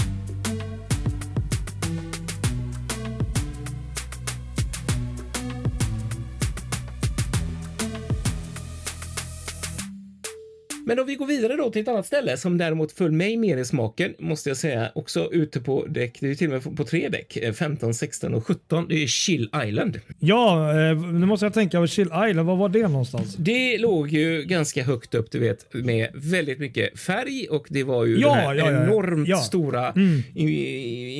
[10.90, 13.56] Men om vi går vidare då till ett annat ställe som däremot föll mig mer
[13.56, 16.76] i smaken, måste jag säga, också ute på däck, det är ju till och med
[16.76, 20.00] på tre däck, 15, 16 och 17, det är Chill Island.
[20.18, 23.36] Ja, eh, nu måste jag tänka, Chill Island, var var det någonstans?
[23.36, 28.04] Det låg ju ganska högt upp, du vet, med väldigt mycket färg och det var
[28.04, 30.22] ju ja, den här ja, ja, enormt stora mm.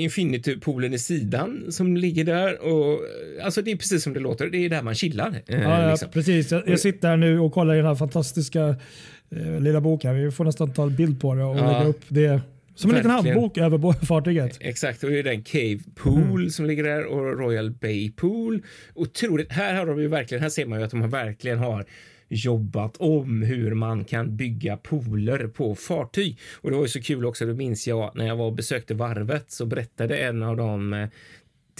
[0.05, 3.01] Infinity-poolen i sidan som ligger där och
[3.43, 5.43] alltså det är precis som det låter, det är där man chillar.
[5.47, 6.09] Eh, ja, liksom.
[6.13, 6.53] precis.
[6.53, 8.75] Jag, jag sitter här nu och kollar i den här fantastiska eh,
[9.61, 10.15] lilla boken.
[10.15, 11.73] Vi får nästan ta en bild på det och ja.
[11.73, 12.41] lägga upp det.
[12.75, 14.59] Som en liten handbok över fartyget.
[14.61, 16.51] Exakt, och det är den Cave Pool mm.
[16.51, 18.63] som ligger där och Royal Bay Pool.
[18.95, 19.53] Otroligt.
[19.53, 21.85] Här har de ju verkligen, här ser man ju att de verkligen har
[22.31, 26.39] jobbat om hur man kan bygga pooler på fartyg.
[26.55, 28.95] Och det var ju så kul också, då minns jag när jag var och besökte
[28.95, 31.09] varvet så berättade en av de eh,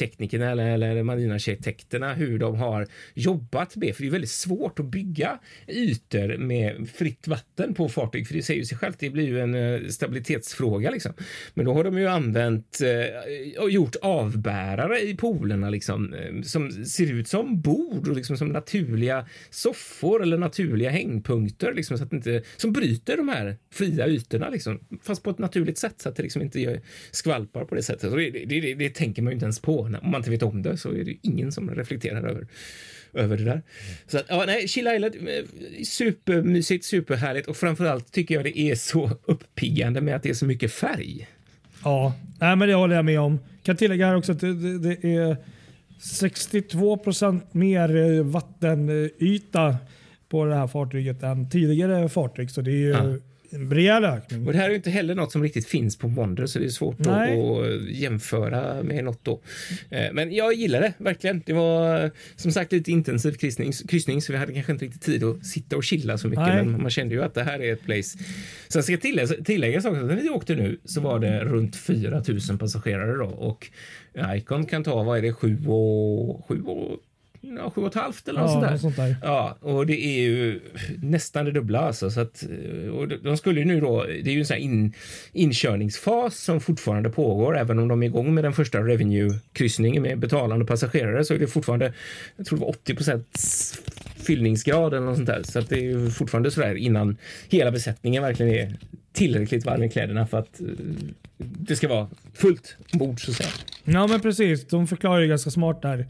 [0.01, 4.87] teknikerna eller, eller marinarkitekterna hur de har jobbat med, för det är väldigt svårt att
[4.87, 9.27] bygga ytor med fritt vatten på fartyg, för det säger ju sig självt, det blir
[9.27, 11.13] ju en eh, stabilitetsfråga liksom.
[11.55, 16.71] Men då har de ju använt eh, och gjort avbärare i polerna liksom, eh, som
[16.85, 22.13] ser ut som bord och liksom som naturliga soffor eller naturliga hängpunkter liksom, så att
[22.13, 26.17] inte, som bryter de här fria ytorna liksom, fast på ett naturligt sätt så att
[26.17, 28.13] det liksom inte gör skvalpar på det sättet.
[28.13, 30.63] Det, det, det, det tänker man ju inte ens på om man inte vet om
[30.63, 32.47] det så är det ingen som reflekterar över,
[33.13, 33.63] över det där.
[34.07, 38.75] Så att, ja, nej, Chill Island, eh, supermysigt, superhärligt och framförallt tycker jag det är
[38.75, 41.29] så uppiggande med att det är så mycket färg.
[41.85, 43.39] Ja, nej, men det håller jag med om.
[43.63, 45.37] Kan tillägga här också att det, det, det är
[46.01, 49.77] 62 procent mer eh, vattenyta
[50.29, 52.51] på det här fartyget än tidigare fartyg.
[52.51, 53.17] Så det är ju ja
[53.53, 54.47] en rejäl ökning.
[54.47, 56.69] Och det här är inte heller något som riktigt finns på Wonder så det är
[56.69, 57.29] svårt att,
[57.89, 59.41] jämföra med något då.
[59.91, 61.43] Eh, men jag gillar det verkligen.
[61.47, 65.25] Det var som sagt lite intensiv kryssning, kryssning så vi hade kanske inte riktigt tid
[65.25, 66.65] att sitta och chilla så mycket Nej.
[66.65, 68.19] men man kände ju att det här är ett place.
[68.69, 72.59] Sen ska tilläggas, tilläggas också att när vi åkte nu så var det runt 4000
[72.59, 73.71] passagerare då och
[74.37, 76.99] Icon kan ta, vad är det, 7 och, 7 och
[77.41, 79.17] ja, sju och ett halvt eller Ja, något något sånt där.
[79.23, 80.61] Ja, och det är ju
[81.03, 82.11] nästan det dubbla alltså.
[82.11, 82.45] Så att,
[82.93, 84.93] och de- skulle ju nu då, det är ju en sån här in,
[85.33, 90.65] inkörningsfas som fortfarande pågår, även om de är igång med den första revenue-kryssningen med betalande
[90.65, 91.93] passagerare så är det fortfarande,
[92.37, 93.75] jag tror det var 80 procents
[94.17, 95.43] fyllningsgrad eller något sånt där.
[95.43, 97.17] Så att det är ju fortfarande sådär innan
[97.49, 98.75] hela besättningen verkligen är
[99.13, 100.67] tillräckligt varm i kläderna för att eh,
[101.39, 103.49] det ska vara fullt ombord så att säga.
[103.85, 106.07] Ja men precis, de förklarar ju ganska smart där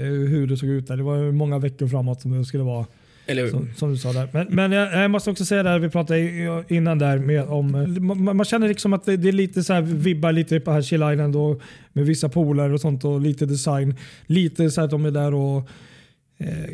[0.00, 0.96] hur det såg ut där.
[0.96, 2.86] Det var många veckor framåt som det skulle vara.
[3.26, 3.48] Eller?
[3.48, 4.28] Som, som du sa där.
[4.32, 7.86] Men, men jag, jag måste också säga där, vi pratade innan där med om, eh,
[7.88, 10.82] man, man känner liksom att det, det är lite så här, vibbar lite på här
[10.82, 11.60] Chill Island och
[11.92, 13.94] med vissa poler och sånt och lite design.
[14.26, 15.68] Lite så här att de är där och
[16.38, 16.70] eh,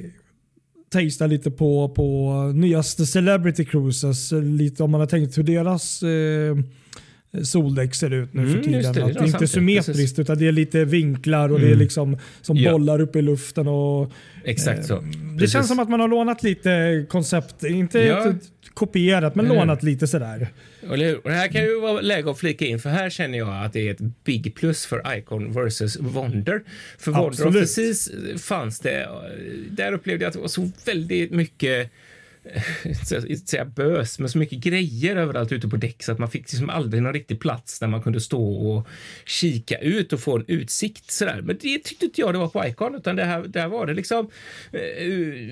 [0.91, 4.33] tastar lite på, på nyaste Celebrity Cruises.
[4.33, 6.57] eh, Lite om man har tänkt hur deras eh,
[7.43, 8.83] soldäck ser ut nu Mm, för tiden.
[8.93, 10.19] det, det det är inte symmetriskt precis.
[10.19, 11.79] utan det är lite vinklar och det är Mm.
[11.79, 12.73] liksom som Ja.
[12.73, 13.69] bollar upp i luften.
[13.69, 14.13] och
[14.45, 14.95] Exakt så.
[14.97, 15.53] Eh, det Precis.
[15.53, 18.33] känns som att man har lånat lite koncept, inte Ja.
[18.75, 19.55] kopierat men hur?
[19.55, 20.49] lånat lite sådär.
[20.93, 21.17] Eller?
[21.17, 23.73] Och det här kan ju vara läge att flika in, för här känner jag att
[23.73, 26.63] det är ett big plus för Icon versus Wonder.
[26.99, 27.65] För Wonder.
[27.65, 28.11] Seas
[28.43, 29.09] fanns det,
[29.71, 31.91] där upplevde jag att det var så väldigt mycket
[33.29, 36.53] inte säga bös, men så mycket grejer överallt ute på däck så att man fick
[36.53, 38.89] liksom aldrig någon riktig plats där man kunde stå och
[39.25, 41.41] kika ut och få en utsikt sådär.
[41.43, 43.95] Men det tyckte inte jag det var på Icon, utan det här, där var det
[43.95, 44.31] liksom
[44.73, 44.81] eh,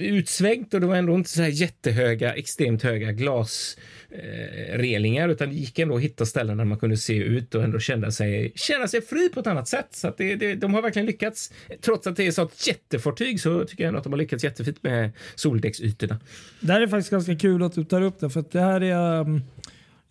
[0.00, 3.76] utsvängt och det var ändå inte så här jättehöga, extremt höga glas
[4.22, 7.62] eh, relingar utan det gick ändå att hitta ställen där man kunde se ut och
[7.62, 9.88] ändå känna sig, känna sig fri på ett annat sätt.
[9.90, 11.52] Så att det, det, de har verkligen lyckats.
[11.80, 14.44] Trots att det är så ett jättefartyg så tycker jag ändå att de har lyckats
[14.44, 16.20] jättefint med soldäcksytorna.
[16.60, 18.80] Det här är faktiskt ganska kul att du tar upp det för att det här
[18.80, 19.42] är um,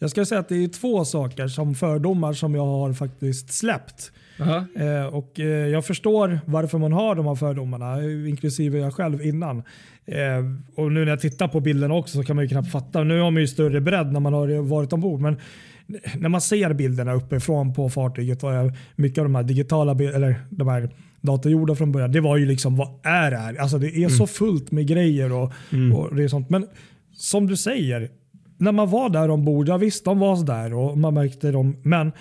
[0.06, 4.12] jag ska säga att det är två saker som fördomar som jag har faktiskt släppt.
[4.76, 9.58] Eh, och eh, Jag förstår varför man har de här fördomarna, inklusive jag själv innan.
[10.06, 10.38] Eh,
[10.76, 13.04] och Nu när jag tittar på bilderna också så kan man ju knappt fatta.
[13.04, 15.20] Nu har man ju större bredd när man har varit ombord.
[15.20, 15.38] Men
[16.18, 18.50] när man ser bilderna uppifrån på fartyget och
[18.96, 20.90] mycket av de här digitala eller de här
[21.22, 22.12] datorgjorda från början.
[22.12, 23.56] Det var ju liksom vad är det här?
[23.56, 25.54] Alltså det är så fullt med grejer och,
[25.94, 26.50] och det är sånt.
[26.50, 26.68] Men
[27.14, 28.10] som du säger,
[28.58, 31.78] när man var där ombord, ja visst de var där och man märkte dem.
[31.84, 32.12] Men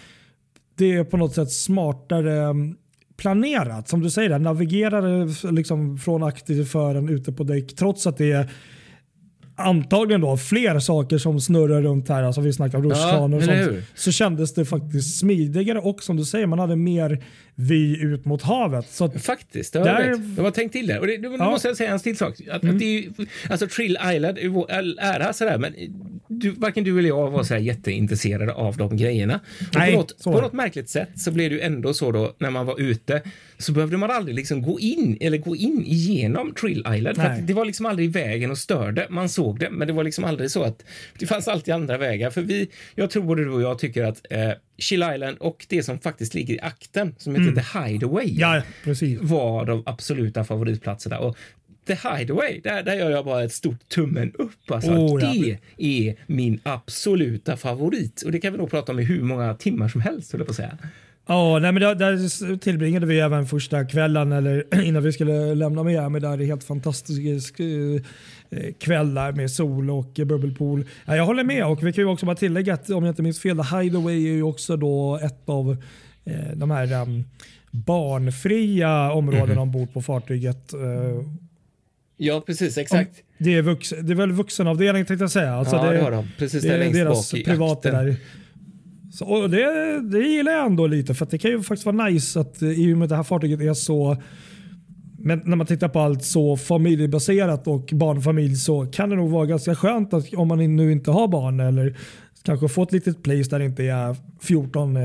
[0.76, 2.76] det är på något sätt smartare mm,
[3.16, 3.88] planerat.
[3.88, 8.32] Som du säger, där, navigerade f- liksom från aktivitören ute på däck trots att det
[8.32, 8.50] är
[9.56, 12.22] antagligen då fler saker som snurrar runt här.
[12.22, 13.84] Alltså vi snackar rutschkanor och sånt.
[13.94, 18.42] Så kändes det faktiskt smidigare och som du säger, man hade mer vy ut mot
[18.42, 18.86] havet.
[18.90, 20.36] Så Faktiskt, det har Där- rätt.
[20.36, 20.98] De har tänkt till det.
[20.98, 21.34] Och det, nu Ja.
[21.34, 21.46] Mm.
[21.46, 22.34] måste jag säga en till sak.
[22.50, 23.04] Att, att det är,
[23.50, 24.66] alltså Trill Island är vår
[24.98, 25.74] ära sådär, men
[26.28, 29.40] du, varken du eller jag var så här jätteintresserade av de grejerna.
[29.60, 32.34] Och Nej, på, något, på något märkligt sätt så blev det ju ändå så då
[32.38, 33.22] när man var ute
[33.58, 37.16] så behövde man aldrig liksom gå in eller gå in igenom Trill Island.
[37.16, 39.06] För det var liksom aldrig i vägen och störde.
[39.10, 40.84] Man såg det, men det var liksom aldrig så att
[41.18, 42.30] det fanns alltid andra vägar.
[42.30, 45.82] För vi, jag tror både du och jag tycker att eh, Chill Island och det
[45.82, 48.38] som faktiskt ligger i akten som heter The Hideaway Mm.
[48.40, 48.62] ja,
[49.20, 51.18] var de absoluta favoritplatserna.
[51.18, 51.36] Och
[51.86, 54.70] The Hideaway, där, där gör jag bara ett stort tummen upp.
[54.70, 54.90] Alltså.
[54.90, 55.32] Oh, ja.
[55.32, 55.58] Det
[56.08, 58.22] är min absoluta favorit.
[58.22, 60.46] Och det kan vi nog prata om i hur många timmar som helst, höll jag
[60.46, 60.78] på att säga.
[61.26, 65.82] Ja, nej, men där, där tillbringade vi även första kvällen eller innan vi skulle lämna
[65.82, 66.20] Miami.
[66.20, 70.84] Där det är helt fantastisk eh, kväll där med sol och bubbelpool.
[71.04, 73.22] Ja, jag håller med och vi kan ju också bara tillägga att om jag inte
[73.22, 75.76] minns fel, Hideaway är ju också då ett av
[76.24, 77.24] eh, de här um,
[77.70, 80.74] barnfria områdena ombord på fartyget.
[80.74, 80.80] Eh,
[82.16, 83.22] Ja, precis, exakt.
[83.38, 85.54] det, är vux, det är väl vuxenavdelning tänkte jag säga.
[85.54, 86.28] Alltså ja, det, det, har de.
[86.38, 88.04] Precis det är längst deras bak i privata akten.
[88.04, 88.16] där.
[89.14, 92.06] Så, och det, det gillar jag ändå lite för att det kan ju faktiskt vara
[92.06, 94.16] nice att eh, i och med att det här fartyget är så
[95.18, 99.46] men när man tittar på allt så familjebaserat och barnfamilj så kan det nog vara
[99.46, 101.96] ganska skönt att om man nu inte har barn eller
[102.42, 104.96] kanske få ett litet place där det inte är 14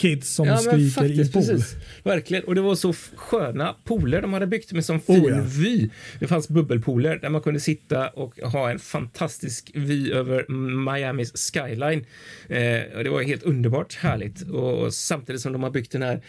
[0.00, 1.42] kids som skriker i en pool.
[1.46, 1.76] precis.
[2.02, 2.44] Verkligen.
[2.44, 5.42] Och det var så sköna pooler de hade byggt med sån fin Oh, ja.
[5.46, 5.88] vy.
[6.18, 10.44] Det fanns bubbelpooler där man kunde sitta och ha en fantastisk vy över
[10.84, 12.04] Miamis skyline.
[12.48, 14.42] Eh, och det var helt underbart härligt.
[14.50, 16.20] Och samtidigt som de har byggt den här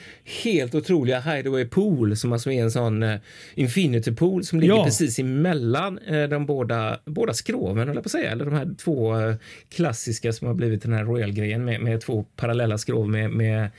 [0.43, 3.19] helt otroliga Hideaway Pool som alltså är en sån eh,
[3.55, 4.83] Infinity Pool som ligger Ja.
[4.85, 8.31] precis emellan eh, de båda, båda skroven, jag på att säga.
[8.31, 9.35] Eller de här två eh,
[9.69, 13.71] klassiska som har blivit den här Royal-grejen med, med två parallella skrov med, med 嗯。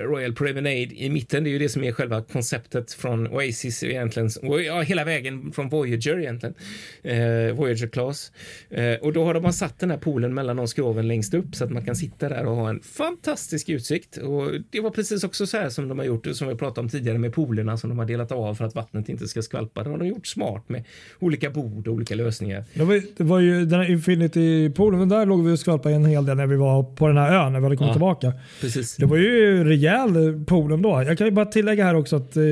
[0.00, 1.44] Royal Promenade i mitten.
[1.44, 4.30] Det är ju det som är själva konceptet från Oasis egentligen.
[4.66, 6.54] Ja, hela vägen från Voyager egentligen.
[7.02, 8.32] Eh, Voyager Class.
[8.70, 11.64] Eh, och då har de satt den här poolen mellan de skroven längst upp så
[11.64, 14.16] att man kan sitta där och ha en fantastisk utsikt.
[14.16, 16.88] Och det var precis också så här som de har gjort, som vi pratade om
[16.88, 19.82] tidigare med poolerna som de har delat av för att vattnet inte ska skvalpa.
[19.82, 20.84] Det har de gjort smart med
[21.18, 22.64] olika bord och olika lösningar.
[22.74, 26.26] Det var, det var ju den här Infinity-poolen, där låg vi och skvalpade en hel
[26.26, 28.32] del när vi var på den här ön, när vi hade kommit ja, tillbaka.
[28.60, 28.96] Precis.
[28.96, 31.02] Det var ju rejäl pool ändå.
[31.06, 32.44] Jag kan ju bara tillägga här också att, eh,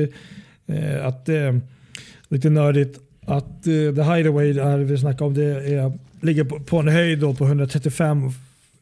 [0.77, 1.55] eh att eh,
[2.27, 6.79] lite nördigt, att eh, The Hideaway där vi snackar om, det är, ligger på, på
[6.79, 8.23] en höjd då på 135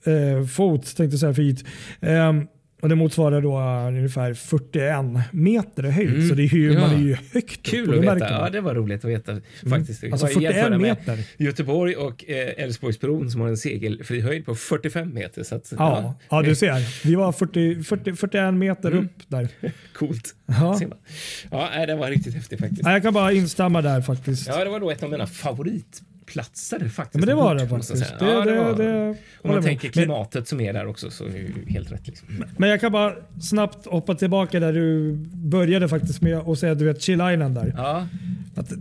[0.03, 1.63] eh, fot, tänkte jag säga feet.
[2.01, 2.47] Um,
[2.81, 3.59] och det motsvarar då
[3.97, 4.95] ungefär 41
[5.31, 6.09] meter i höjd.
[6.09, 6.29] Mm.
[6.29, 6.79] Så det är ju, ja.
[6.79, 8.31] man är ju högt Kul upp, att veta.
[8.31, 9.31] Ja, det var roligt att veta.
[9.31, 9.43] Mm.
[9.69, 10.03] Faktiskt.
[10.03, 11.19] Alltså 41 meter.
[11.37, 15.43] Göteborg och eh, Älvsborgsbron som har en segelfri höjd på 45 meter.
[15.43, 16.15] Så att, ja, ja.
[16.29, 17.07] ja, du ser.
[17.07, 19.05] Vi var 40, 40 41 meter mm.
[19.05, 19.49] upp där.
[19.93, 20.35] Coolt.
[20.45, 20.79] Ja.
[21.51, 22.83] ja, det var riktigt häftigt faktiskt.
[22.83, 24.47] jag kan bara instämma där faktiskt.
[24.47, 27.25] Ja, det var då ett av mina favorit platser faktiskt.
[27.25, 28.19] men det var det faktiskt.
[28.19, 31.25] Det, ja, det, det, det, om man tänker klimatet men, som är där också så
[31.25, 32.07] är det helt rätt.
[32.07, 32.27] Liksom.
[32.57, 36.85] Men jag kan bara snabbt hoppa tillbaka där du började faktiskt med att säga du
[36.85, 37.73] vet Chill Island där.
[37.77, 38.07] Ja.
[38.55, 38.71] Att,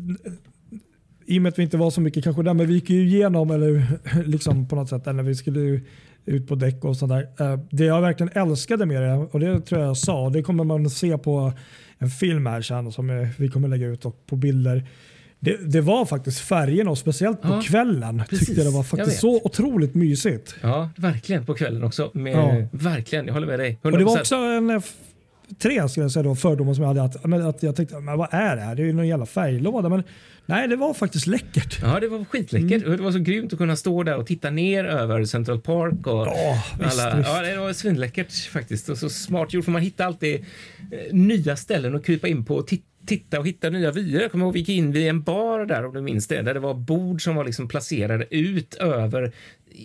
[1.27, 3.07] I och med att vi inte var så mycket kanske där, men vi gick ju
[3.07, 3.87] igenom eller
[4.25, 5.81] liksom på något sätt när vi skulle
[6.29, 7.53] ut på däck och sånt där.
[7.53, 10.65] Eh, det jag verkligen älskade med det, och det tror jag jag sa, det kommer
[10.65, 11.53] man se på
[11.99, 14.89] en film här sen som vi kommer lägga ut och på bilder
[15.41, 18.47] det, det, var faktiskt färgerna och speciellt på ja, kvällen precis.
[18.47, 20.55] tyckte jag det var faktiskt så otroligt mysigt.
[20.61, 22.11] Ja, verkligen på kvällen också.
[22.15, 22.69] Med, ja.
[22.73, 23.79] Verkligen, jag håller med dig.
[23.83, 23.93] 100%.
[23.93, 24.83] Och det var också en
[25.59, 27.03] tre skulle jag säga då, fördomar som jag hade.
[27.03, 28.75] Att, att jag tänkte, men vad är det här?
[28.75, 29.89] Det är ju någon jävla färglåda.
[29.89, 30.03] Men
[30.47, 31.79] nej, det var faktiskt läckert.
[31.83, 32.83] Ja, det var skitläckert.
[32.83, 32.97] Mm.
[32.97, 36.07] Det var så grymt att kunna stå där och titta ner över Central Park.
[36.07, 37.29] Och ja, visst, alla, visst.
[37.29, 38.89] ja, det var svinläckert faktiskt.
[38.89, 42.55] Och så smart gjort, för man hittar alltid eh, nya ställen att krypa in på
[42.57, 44.21] och titta titta och hitta nya vyer.
[44.21, 46.55] Jag kommer ihåg vi gick in vid en bar där om du minns det, där
[46.55, 49.33] det var bord som var liksom placerade ut över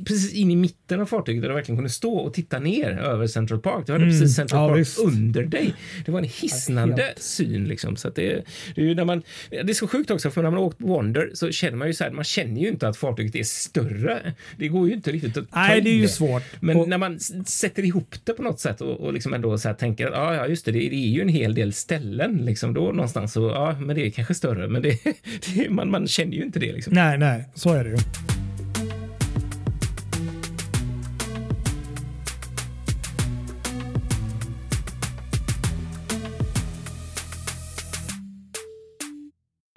[0.06, 3.27] precis in i mitten av fartyget där du verkligen kunde stå och titta ner över
[3.27, 3.86] Central Park.
[3.86, 4.19] Du hade mm.
[4.19, 4.99] precis Central ja, Park visst.
[4.99, 5.73] under dig.
[6.06, 7.95] Det var en hisnande ja, syn liksom.
[7.95, 8.43] Så det,
[8.75, 11.51] det, är när man, det är så sjukt också, för när man åkt Wonder så
[11.51, 14.34] känner man ju så här, man känner ju inte att fartyget är större.
[14.58, 16.43] Det går ju inte riktigt att Nej, det är ju svårt.
[16.60, 19.67] Men och, när man sätter ihop det på något sätt och, och liksom ändå så
[19.67, 22.73] här tänker att ah, ja, just det, det, är ju en hel del ställen liksom
[22.73, 23.34] då någonstans.
[23.34, 24.97] Så, ja, men det är kanske större, men det,
[25.56, 26.93] det man, man känner ju inte det liksom.
[26.93, 27.97] Nej, nej, så är det ju.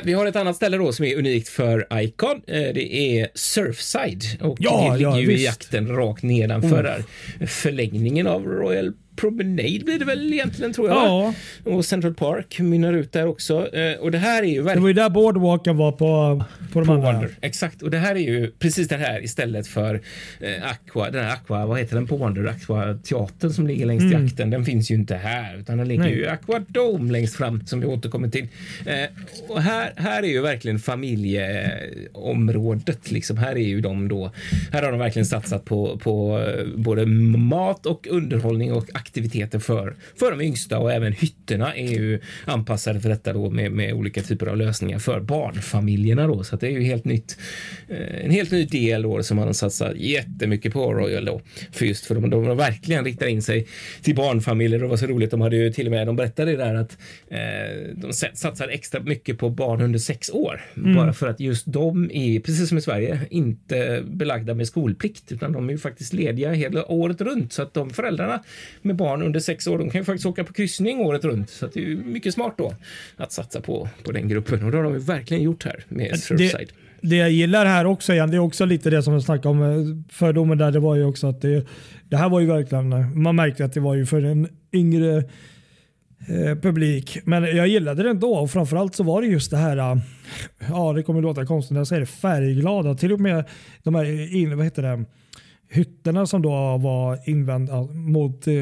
[0.07, 2.43] Vi har ett annat ställe då som är unikt för Icon.
[2.47, 6.83] Eh, det är Surfside och ja, det ligger ja, ju i jakten rakt nedanför mm.
[7.39, 7.47] där.
[7.47, 10.97] Förlängningen av Royal Promenade blir det väl egentligen tror jag.
[10.97, 11.35] Ja.
[11.65, 13.75] Och Central Park mynnar ut där också.
[13.75, 14.77] Eh, och det här är ju verkligen...
[14.77, 17.13] Det var ju där Boardwalken var på, på de andra.
[17.13, 17.31] Wonder.
[17.41, 20.01] Exakt, och det här är ju precis det här istället för
[20.41, 22.47] eh, Aqua, den här Aqua, vad heter den på Wonder?
[22.47, 24.23] Aqua teatern som ligger längst mm.
[24.23, 24.51] i akten.
[24.51, 26.15] Den finns ju inte här utan den ligger Nej.
[26.15, 28.49] ju Aqua Dome längst fram som vi återkommer till.
[28.87, 29.05] Eh,
[29.49, 33.39] och här, här är ju verkligen familjeområdet liksom.
[33.39, 34.33] Här är ju de då.
[34.73, 36.45] Här har de verkligen satsat på, på
[36.77, 42.21] både mat och underhållning och aktiviteter för, för de yngsta och även hytterna är ju
[42.45, 46.45] anpassade för detta då med, med olika typer av lösningar för barnfamiljerna då.
[46.45, 47.39] Så det är ju helt nytt.
[47.89, 51.41] Eh, en helt ny del då som man satsar jättemycket på Royal då.
[51.73, 53.67] För just för de, de verkligen riktar in sig
[54.03, 54.79] till barnfamiljer.
[54.81, 55.31] Det var så roligt.
[55.31, 57.39] De hade ju till och med, de berättade där att eh,
[57.95, 60.61] de satsar extra mycket på barn under sex år.
[60.77, 60.95] Mm.
[60.95, 65.53] Bara för att just de är, precis som i Sverige, inte belagda med skolplikt utan
[65.53, 68.43] de är ju faktiskt lediga hela året runt så att de föräldrarna
[68.83, 71.51] med barn under sex år, de kan ju faktiskt åka på kryssning året runt.
[71.51, 72.75] Så det är mycket smart då
[73.17, 74.65] att satsa på, på den gruppen.
[74.65, 76.69] Och det har de ju verkligen gjort här med Surfside.
[77.01, 79.49] Det, det jag gillar här också igen, det är också lite det som jag snackade
[79.49, 80.71] om eh, fördomen där.
[80.71, 81.67] Det var ju också att det,
[82.09, 85.17] det här var ju verkligen, man märkte att det var ju för en yngre
[86.29, 87.19] eh, publik.
[87.25, 89.97] Men jag gillade det ändå och framförallt så var det just det här, eh,
[90.69, 92.95] ja det kommer låta konstigt när jag säger det, färgglada.
[92.95, 93.45] Till och med
[93.83, 95.05] de här, in, vad heter det,
[95.69, 98.55] hytterna som då var invända mot eh,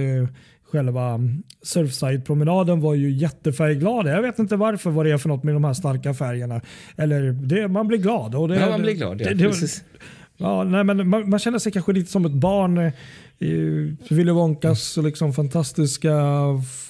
[0.74, 1.20] själva
[1.62, 4.10] Surfside-promenaden var ju jättefärgglada.
[4.10, 6.60] Jag vet inte varför vad det är för något med de här starka färgerna.
[6.96, 8.34] Eller det, man blir glad.
[8.34, 9.20] Och det, ja, man blir glad.
[9.20, 9.84] Ja, det, precis.
[10.36, 12.92] Ja, nej, men man, man, känner sig kanske lite som ett barn eh,
[14.10, 16.20] Willy Wonkas liksom fantastiska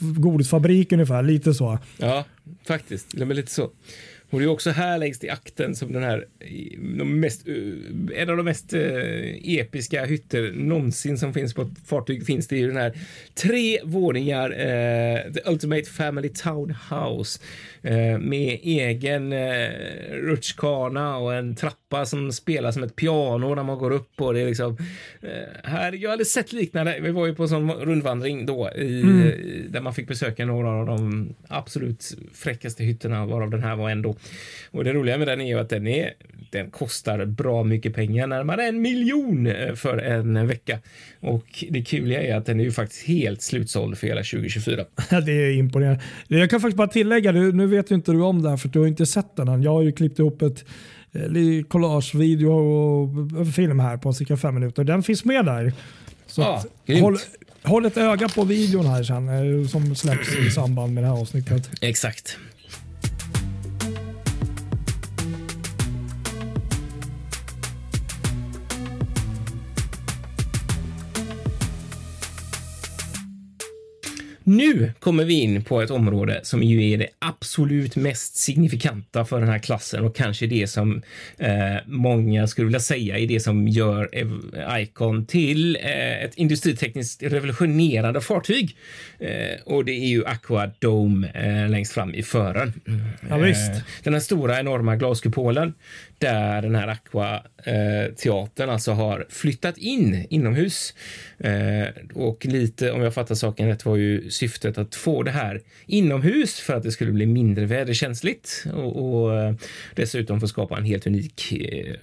[0.00, 1.22] godisfabrik ungefär.
[1.22, 1.78] Lite så.
[1.98, 2.24] Ja,
[2.66, 3.06] faktiskt.
[3.18, 3.70] Det lite så.
[4.34, 6.26] Och det är också här längst i akten som den här,
[6.98, 11.78] de mest, eh, en av de mest eh, episka hytter någonsin som finns på ett
[11.86, 12.98] fartyg finns det ju den här
[13.34, 17.40] tre våningar, eh, The Ultimate Family Townhouse
[18.18, 19.70] med egen eh,
[20.10, 24.40] rutschkana och en trappa som spelar som ett piano när man går upp och det
[24.40, 24.76] är liksom
[25.22, 25.92] eh, här.
[25.92, 26.98] Jag hade sett liknande.
[27.00, 29.32] Vi var ju på en sån rundvandring då i, mm.
[29.68, 34.16] där man fick besöka några av de absolut fräckaste hytterna varav den här var ändå.
[34.70, 36.12] Och det roliga med den är ju att den är
[36.50, 40.78] den kostar bra mycket pengar, närmare en miljon eh, för en vecka.
[41.20, 44.84] Och det kuliga är att den är ju faktiskt helt slutsåld för hela 2024.
[45.26, 46.02] det är imponerande.
[46.28, 48.78] Jag kan faktiskt bara tillägga, nu vet ju inte du om det här för du
[48.78, 49.62] har inte sett den än.
[49.62, 50.64] Jag har ju klippt ihop ett
[51.12, 54.84] eh, collage-video och film här på cirka fem minuter.
[54.84, 55.72] Den finns med där.
[56.26, 56.64] Så ah,
[57.00, 57.18] håll,
[57.62, 61.20] håll ett öga på videon här sen eh, som släpps i samband med det här
[61.20, 61.70] avsnittet.
[61.80, 62.36] Exakt.
[74.56, 79.40] Nu kommer vi in på ett område som ju är det absolut mest signifikanta för
[79.40, 81.02] den här klassen och kanske det som
[81.38, 84.10] eh, många skulle vilja säga är det som gör
[84.78, 88.76] Icon till eh, ett industritekniskt revolutionerande fartyg.
[89.18, 92.72] Eh, och det är ju Aqua Dome eh, längst fram i fören.
[93.28, 93.70] Ja, visst.
[93.70, 95.74] Eh, den här stora enorma glaskupolen
[96.18, 100.94] där den här Aqua-teatern alltså har flyttat in inomhus.
[101.38, 105.60] Eh, och lite, om jag fattar saken rätt, var ju syftet att få det här
[105.86, 109.54] inomhus för att det skulle bli mindre väderkänsligt och, och eh,
[109.94, 111.94] dessutom få skapa en helt unik eh,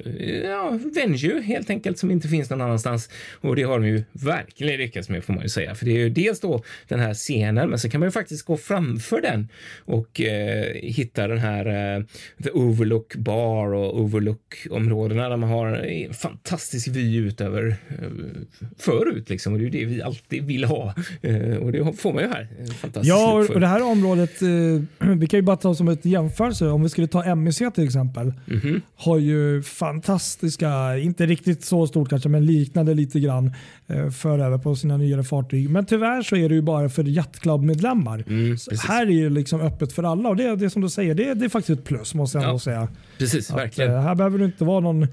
[0.44, 3.10] ja, venue helt enkelt som inte finns någon annanstans.
[3.42, 5.98] Och det har de ju verkligen lyckats med får man ju säga, för det är
[5.98, 9.48] ju dels då den här scenen, men så kan man ju faktiskt gå framför den
[9.86, 12.04] och eh, hitta den här eh,
[12.44, 18.12] The Overlook Bar och overlook-områdena där man har en fantastisk vy ut över eh,
[18.78, 19.54] förut liksom.
[19.54, 20.94] Och det är ju det vi alltid vill ha.
[21.22, 22.48] Eh, och det får man ju här.
[23.04, 24.48] Ja, och det här området, eh,
[25.16, 26.68] vi kan ju bara ta som ett jämförelse.
[26.68, 28.34] Om vi skulle ta MEC till exempel.
[28.48, 28.82] Mm -hmm.
[28.96, 33.54] Har ju fantastiska, inte riktigt så stort kanske, men liknande lite grann
[34.12, 35.70] för över på sina nyare fartyg.
[35.70, 38.24] Men tyvärr så är det ju bara för Yacht Club-medlemmar.
[38.28, 38.58] Mm,
[38.88, 41.46] här är det liksom öppet för alla och det, det som du säger, det, det
[41.46, 42.88] är faktiskt ett plus måste jag ja, säga.
[43.18, 43.92] Precis, att, verkligen.
[44.02, 45.04] här behöver det inte vara någon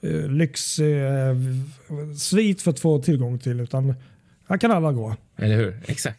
[0.00, 0.80] eh, lyxsvit
[2.58, 3.94] eh, för att få tillgång till utan
[4.48, 5.16] här kan alla gå.
[5.36, 5.80] Eller hur?
[5.86, 6.18] Exakt.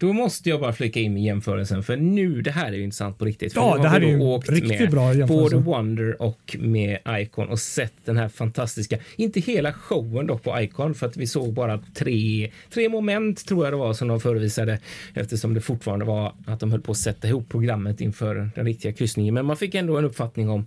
[0.00, 3.18] Då måste jag bara flika in med jämförelsen för nu, det här är ju intressant
[3.18, 3.52] på riktigt.
[3.54, 5.56] ja, det här är ju riktigt bra jämförelse.
[5.56, 10.60] Både Wonder och med Icon och sett den här fantastiska, inte hela showen dock på
[10.60, 14.20] Icon för att vi såg bara tre, tre moment tror jag det var som de
[14.20, 14.78] förevisade
[15.14, 18.92] eftersom det fortfarande var att de höll på att sätta ihop programmet inför den riktiga
[18.92, 19.34] kryssningen.
[19.34, 20.66] Men man fick ändå en uppfattning om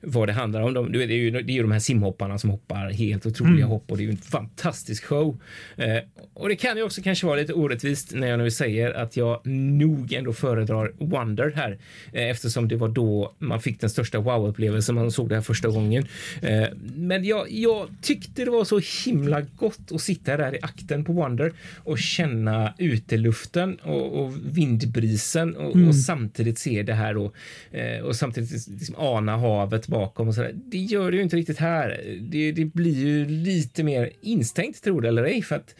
[0.00, 0.74] vad det handlar om.
[0.74, 3.68] De, det, är ju, det är ju de här simhopparna som hoppar helt otroliga mm.
[3.68, 5.40] hopp och det är ju en fantastisk show.
[5.76, 5.98] Eh,
[6.34, 9.16] och det kan ju också kanske vara lite orättvist när jag nu säger säger att
[9.16, 11.78] jag nog ändå föredrar Wonder här
[12.12, 15.68] eh, eftersom det var då man fick den största wow-upplevelsen man såg det här första
[15.68, 16.06] gången.
[16.42, 21.04] Eh, men jag, jag tyckte det var så himla gott att sitta där i akten
[21.04, 21.52] på Wonder
[21.84, 25.88] och känna uteluften och, och vindbrisen och, mm.
[25.88, 27.34] och, samtidigt se det här och,
[27.70, 30.52] eh, och samtidigt liksom ana havet bakom och så där.
[30.54, 32.00] Det gör det ju inte riktigt här.
[32.20, 35.74] Det, det blir ju lite mer instängt tror det eller ej för att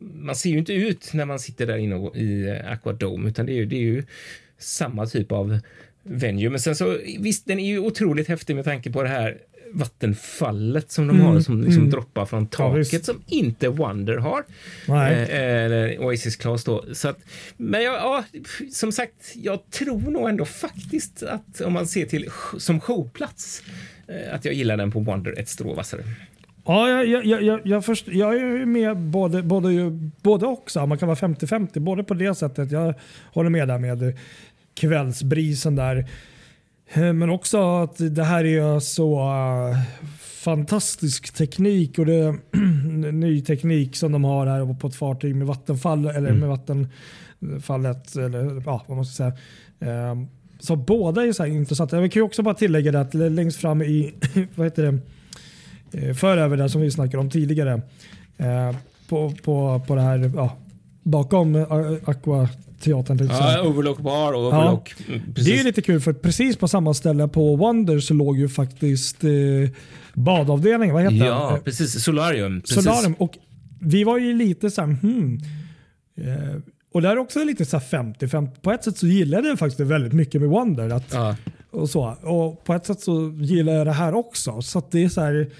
[0.00, 3.52] man ser ju inte ut när man sitter där inne i eh, Aquadome utan det
[3.52, 4.04] är ju, det är ju
[4.58, 5.58] samma typ av
[6.02, 6.50] venue.
[6.50, 9.38] Men sen så visst, den är ju otroligt häftig med tanke på det här
[9.72, 11.90] vattenfallet som de mm, har som liksom mm.
[11.90, 14.44] droppar från taket ja, som inte Wonder har.
[14.88, 16.84] Eh, eller Oasis Class då.
[16.92, 17.18] Så att,
[17.56, 18.24] men jag, ja,
[18.72, 23.62] som sagt, jag tror nog ändå faktiskt att om man ser till som showplats
[24.08, 26.04] eh, att jag gillar den på Wonder ett strå vassare.
[26.68, 29.90] Ja, jag, jag, jag, jag, först, jag är med både, både,
[30.22, 30.70] både och.
[30.88, 31.80] Man kan vara 50-50.
[31.80, 32.70] Både på det sättet.
[32.70, 32.94] Jag
[33.32, 34.18] håller med där med
[34.74, 36.08] kvällsbrisen där.
[36.92, 39.76] Eh, men också att det här är så uh,
[40.20, 45.46] fantastisk teknik och det är ny teknik som de har här på ett fartyg med
[45.46, 46.40] vattenfall eller mm.
[46.40, 49.32] med vattenfallet eller ja, vad man ska
[49.80, 50.12] säga.
[50.12, 50.24] Uh,
[50.60, 52.00] så båda är så intressanta.
[52.00, 54.14] Jag kan också bara tillägga att längst fram i
[54.54, 54.98] vad heter det?
[55.92, 57.82] Eh, för över det som vi snackade om tidigare.
[58.36, 58.76] Eh,
[59.08, 60.56] på, på, på det här ja,
[61.02, 61.62] bakom eh,
[62.04, 62.48] Aqua
[62.80, 63.28] teatern.
[63.30, 64.94] Ja, Overlook Bar och Overlook.
[64.98, 68.38] Ja, mm, det är lite kul för precis på samma ställe på Wonder så låg
[68.38, 69.30] ju faktiskt eh,
[70.14, 70.94] badavdelningen.
[70.94, 71.62] Vad heter Ja, den?
[71.62, 72.04] precis.
[72.04, 72.60] Solarium.
[72.60, 72.84] Precis.
[72.84, 73.14] Solarium.
[73.18, 73.38] Och
[73.80, 75.40] vi var ju lite så här, hmm.
[76.16, 76.60] Eh,
[76.92, 78.50] och det är också lite så 50-50.
[78.60, 80.90] På ett sätt så gillade jag faktiskt väldigt mycket med Wonder.
[80.90, 81.36] Att, ja.
[81.70, 82.16] och så.
[82.22, 84.62] Och på ett sätt så gillar jag det här också.
[84.62, 85.50] Så det är så här,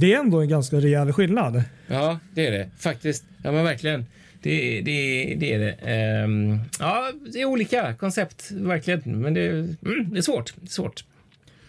[0.00, 1.62] det är ändå en ganska rejäl skillnad.
[1.86, 3.24] Ja, det är det faktiskt.
[3.42, 4.06] Ja, men verkligen.
[4.42, 6.24] Det, det, det är det.
[6.24, 9.00] Um, ja, det är olika koncept, verkligen.
[9.04, 9.76] Men det, mm,
[10.10, 10.54] det är svårt.
[10.60, 11.04] Det är svårt.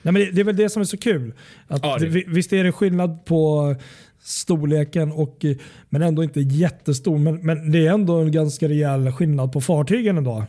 [0.02, 1.34] Nej, men det, det, är väl det som är så kul.
[1.68, 3.76] Att Ja, det- det, visst är det skillnad på
[4.24, 5.46] storleken, och,
[5.90, 7.18] men ändå inte jättestor.
[7.18, 10.46] Men, men det är ändå en ganska rejäl skillnad på fartygen ändå.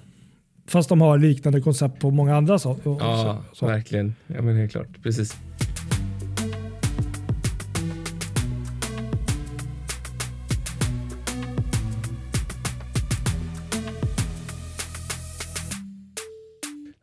[0.66, 3.66] Fast de har liknande koncept på många andra och- Ja, så, så.
[3.66, 4.14] verkligen.
[4.26, 4.88] Ja, men helt klart.
[5.02, 5.36] Precis.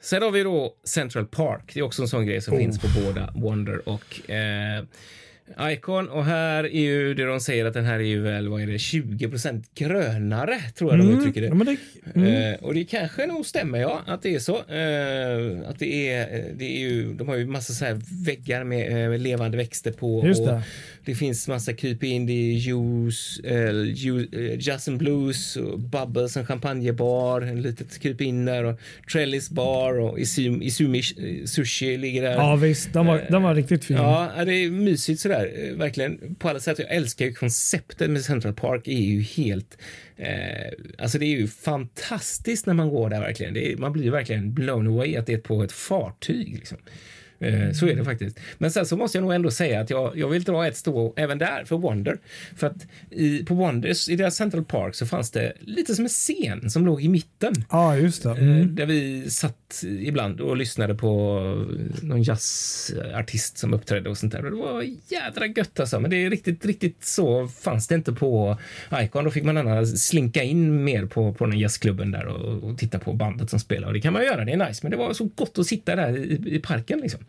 [0.10, 1.72] Sen har vi då Central Park.
[1.74, 4.84] Det är också en sån grej som finns på båda Wonder och eh,
[5.74, 6.10] Icon.
[6.10, 8.68] Och här är ju det de säger att den här är ju väl, vad är
[8.68, 11.48] det, 20% grönare tror jag de uttrycker det.
[11.48, 11.78] Ja,
[12.14, 12.54] det mm.
[12.54, 14.56] Eh, och det kanske nog stämmer, ja, att det är så.
[14.56, 19.14] Eh, att det är, det är ju, de har ju massa så här väggar med
[19.14, 20.28] eh, levande växter på.
[20.28, 20.60] Just och
[21.06, 21.12] det.
[21.12, 25.80] det finns massa kryp in, det är juice, eh, ju, eh, jazz and blues, och
[25.80, 28.80] bubbles, en champagnebar, en litet kryp in där och
[29.12, 31.02] trellis bar och Izumi, Izumi
[31.46, 32.32] sushi ligger där.
[32.32, 33.98] ja visst, den var, den var riktigt fin.
[33.98, 35.52] Ja, det är mysigt sådär.
[35.56, 36.80] eh, Verkligen på alla sätt.
[36.80, 38.88] Jag älskar ju konceptet med Central Park.
[38.88, 39.78] är ju helt...
[40.18, 40.28] Eh,
[40.98, 43.54] alltså det är ju fantastiskt när man går där verkligen.
[43.54, 46.56] Det är, man blir ju verkligen blown away att det är på ett fartyg.
[46.56, 46.78] Liksom.
[47.40, 48.40] Eh, så är det faktiskt.
[48.58, 51.14] Men sen så måste jag nog ändå säga att jag, jag vill dra ett stå
[51.18, 52.18] även där för Wonder.
[52.56, 56.10] För att i, på Wonders, i deras Central Park så fanns det lite som en
[56.10, 57.54] scen som låg i mitten.
[57.72, 58.30] Ja, just det.
[58.30, 58.76] Eh, Mm.
[58.76, 61.40] Där vi satt ibland och lyssnade på
[62.02, 64.46] någon jazzartist som uppträdde och sånt där.
[64.46, 66.00] Och det var jädra gött alltså.
[66.00, 68.58] Men det är riktigt, riktigt så fanns det inte på
[69.02, 69.24] Icon.
[69.24, 73.00] Då fick man gärna slinka in mer på, på den jazzklubben där och, och titta
[73.00, 73.88] på bandet som spelar.
[73.88, 74.80] Och det kan man göra, det är nice.
[74.84, 77.20] Men det var så gott att sitta där i, i parken liksom.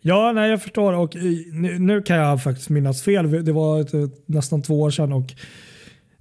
[0.00, 0.92] Ja, nej, jag förstår.
[0.92, 1.16] Och
[1.52, 3.44] nu, nu kan jag faktiskt minnas fel.
[3.44, 3.92] Det var ett,
[4.26, 5.34] nästan två år sedan och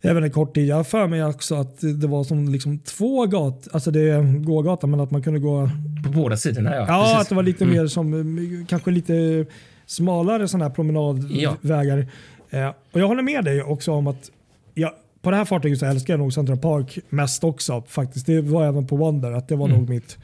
[0.01, 0.67] även en kort tid.
[0.67, 4.43] Jag har för mig också att det var som liksom två gator, alltså det är
[4.43, 5.69] gågata, men att man kunde gå...
[6.03, 6.85] På båda sidorna, ja.
[6.87, 7.21] Ja, precis.
[7.21, 9.45] att det var lite mer som, kanske lite
[9.85, 12.07] smalare sådana här promenadvägar.
[12.49, 14.31] Eh, och jag håller med dig också om att
[14.73, 18.25] ja, på det här fartyget så älskar jag nog Central Park mest också faktiskt.
[18.25, 20.17] Det var även på Wonder, att det var nog mitt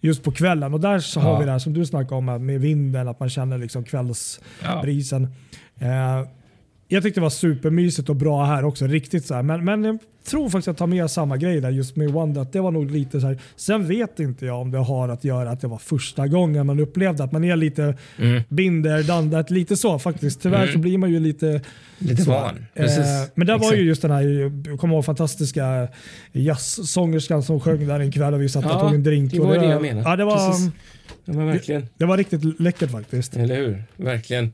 [0.00, 0.74] just på kvällen.
[0.74, 1.38] Och där så har Ja.
[1.38, 5.22] vi det här som du snackade om med vinden, att man känner liksom kvällsbrisen.
[5.78, 6.22] Eh,
[6.88, 8.86] jag tyckte det var supermysigt och bra här också.
[8.86, 9.42] Riktigt så här.
[9.42, 9.98] Men, men jag
[10.30, 12.40] tror faktiskt att jag tar med samma grej där just med Wonder.
[12.40, 13.38] Att det var nog lite så här.
[13.56, 16.80] Sen vet inte jag om det har att göra att det var första gången man
[16.80, 18.42] upplevde att man är lite Mm.
[18.48, 20.40] binder, dandat, lite så faktiskt.
[20.42, 21.60] Tyvärr så blir man ju lite
[21.98, 22.30] Lite så.
[22.30, 22.66] van.
[22.74, 22.86] Eh,
[23.34, 24.22] men där var ju just den här,
[24.70, 25.88] jag kommer ihåg fantastiska
[26.32, 29.32] jazzsångerskan som sjöng där en kväll och vi satt och Ja, tog en drink.
[29.32, 30.10] det var ju det jag menade.
[30.10, 31.86] Ja, det, var, verkligen.
[31.98, 33.36] det var riktigt läckert faktiskt.
[33.36, 33.82] Eller hur?
[33.96, 34.52] Verkligen.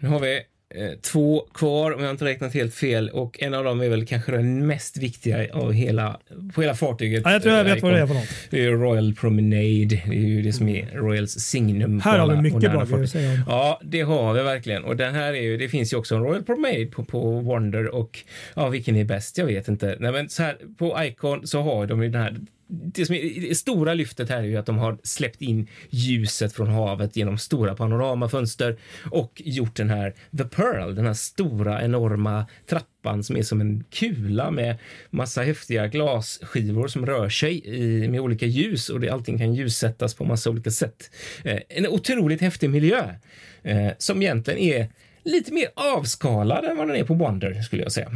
[0.00, 0.36] Nu har vi
[0.74, 4.06] eh, två kvar om jag inte räknat helt fel och en av dem är väl
[4.06, 6.20] kanske den mest viktiga av hela,
[6.54, 7.22] på hela fartyget.
[7.24, 8.28] Ja, jag tror jag eh, vet vad det är för något.
[8.50, 10.02] Det är Royal Promenade.
[10.06, 12.00] Det är ju det som är Royals signum.
[12.00, 13.44] Här har vi mycket bra grejer, säger de.
[13.46, 14.84] Ja, det har vi verkligen.
[14.84, 17.94] Och den här är ju, det finns ju också en Royal Promenade på, på Wonder
[17.94, 18.18] och
[18.54, 19.38] ja, vilken är bäst?
[19.38, 19.96] Jag vet inte.
[20.00, 22.36] Nej, men så här på Icon så har de ju den här
[22.70, 26.52] det, som är, det stora lyftet här är ju att de har släppt in ljuset
[26.52, 28.76] från havet genom stora panoramafönster
[29.10, 33.84] och gjort den här The Pearl, den här stora enorma trappan som är som en
[33.90, 34.78] kula med
[35.10, 40.14] massa häftiga glasskivor som rör sig i, med olika ljus och det, allting kan ljussättas
[40.14, 41.10] på massa olika sätt.
[41.44, 43.14] Eh, en otroligt häftig miljö
[43.62, 44.88] eh, som egentligen är
[45.24, 48.12] lite mer avskalad än vad den är på Wonder skulle jag säga.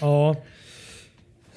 [0.00, 0.36] Ja.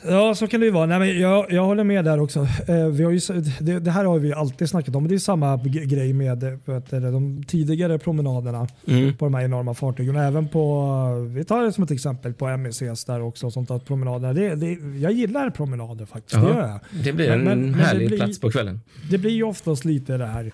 [0.07, 0.85] Ja, så kan det ju vara.
[0.85, 2.39] Nej, men jag, jag håller med där också.
[2.67, 3.19] Eh, vi har ju,
[3.59, 5.07] det, det här har vi alltid snackat om.
[5.07, 9.17] Det är samma grej med eh, vet du, de tidigare promenaderna Mm.
[9.17, 10.15] på de här enorma fartygen.
[10.15, 10.93] Även på,
[11.35, 13.45] vi tar det som ett exempel på MECs där också.
[13.45, 16.41] och Sånt att promenaderna, det, det, jag gillar promenader faktiskt.
[16.41, 17.03] Det gör jag.
[17.03, 18.81] Det blir Men- en men- men härlig blir- plats på kvällen.
[19.11, 20.51] Det blir ju oftast lite det här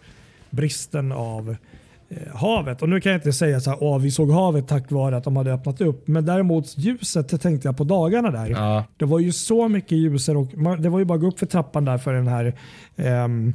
[0.49, 1.55] bristen av eh,
[2.33, 2.81] havet.
[2.81, 5.37] Och nu kan jag inte säga så här, vi såg havet tack vare att de
[5.37, 6.07] hade öppnat upp.
[6.07, 8.49] Men däremot ljuset det tänkte jag på dagarna där.
[8.49, 11.27] Ja, Det var ju så mycket ljusare och man, det var ju bara att gå
[11.27, 12.53] upp för trappan där för den här
[12.95, 13.53] ehm,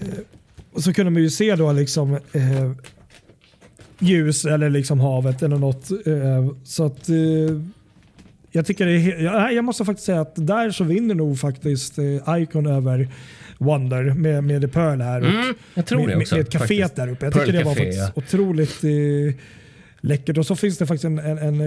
[0.00, 0.08] eh,
[0.72, 2.70] och så kunde man ju se då liksom eh,
[3.98, 5.90] ljus eller liksom havet eller något.
[5.90, 7.16] Eh, så att eh,
[8.50, 11.98] jag, tycker det är, jag, jag måste faktiskt säga att där så vinner nog faktiskt
[11.98, 13.08] eh, Icon över
[13.60, 15.18] Wonder med, med The Pearl här.
[15.20, 16.36] Mm, jag tror med, det också.
[16.36, 16.96] Med, kaféet faktiskt.
[16.96, 17.26] där uppe.
[17.26, 18.22] Jag Pearl tycker det var Café, faktiskt ja.
[18.22, 19.34] otroligt eh,
[20.00, 20.38] läckert.
[20.38, 21.60] Och så finns det faktiskt en, en, en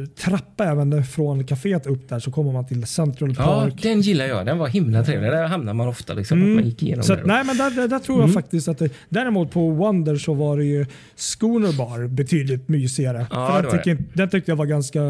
[0.00, 3.82] eh, trappa även från kaféet upp där så kommer man till Central Ja, Park.
[3.82, 4.46] den gillar jag.
[4.46, 5.30] Den var himla trevlig.
[5.30, 6.14] Där hamnar man ofta.
[6.14, 7.04] Liksom, att man gick igenom Mm.
[7.06, 7.24] Så, där.
[7.24, 10.56] nej, men där, där, där tror jag faktiskt att det, Däremot på Wonder så var
[10.56, 10.86] det ju
[11.16, 13.26] Schooner Bar betydligt mysigare.
[13.30, 15.00] Ja, För den, tycker, den tyckte jag var ganska,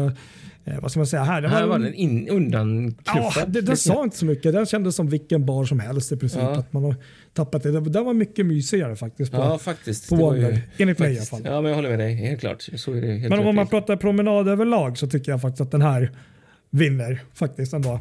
[0.65, 3.51] eh, vad ska man säga, här, Här var den in, Ja, undanknuffad.
[3.51, 4.53] det, den sa inte så mycket.
[4.53, 6.39] Den kändes som vilken bar som helst i princip.
[6.41, 6.51] Ja.
[6.59, 6.95] Att man har
[7.33, 7.71] tappat det.
[7.81, 9.31] Den var mycket mysigare faktiskt.
[9.31, 10.09] På, Ja, faktiskt.
[10.09, 10.61] på var ju- Wonder.
[10.77, 11.29] Enligt mig i alla faktiskt.
[11.43, 11.53] fall.
[11.53, 12.13] Ja, men jag håller med dig.
[12.15, 12.67] Helt klart.
[12.75, 15.71] Så är det helt Men om man pratar promenad överlag så tycker jag faktiskt att
[15.71, 16.11] den här
[16.69, 17.99] vinner faktiskt ändå.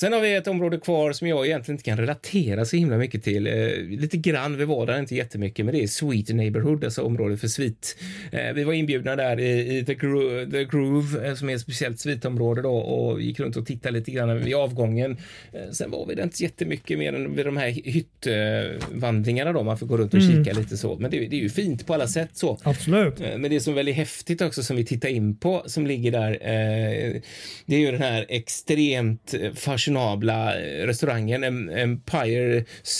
[0.00, 3.24] Sen har vi ett område kvar som jag egentligen inte kan relatera så himla mycket
[3.24, 3.46] till.
[3.46, 3.52] Eh,
[4.00, 7.48] lite grann, vi var där inte jättemycket, men det är Sweet Neighborhood, alltså området för
[7.48, 7.96] svit.
[8.32, 11.60] Eh, vi var inbjudna där i, i The, Gro The Groove, eh, som är ett
[11.60, 15.16] speciellt svitområde då, och gick runt och tittade lite grann vid avgången.
[15.52, 19.78] Eh, sen var vi där inte jättemycket mer än vid de här hyttvandringarna då, man
[19.78, 20.96] får gå runt och kika lite så.
[20.98, 22.58] Men det, det är ju fint på alla sätt så.
[22.62, 23.20] Absolut.
[23.20, 26.12] Eh, Men det som är väldigt häftigt också som vi tittar in på som ligger
[26.12, 27.20] där, eh,
[27.66, 29.52] det är ju den här extremt eh,
[29.90, 32.56] fashionabla eh, restaurangen Em- Empire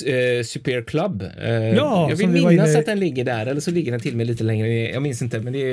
[0.06, 1.22] eh, Super Club.
[1.42, 4.26] Eh, Ja, jag vill minnas att den ligger där eller så ligger den till mig
[4.26, 4.68] lite längre.
[4.90, 5.62] Jag minns inte, men det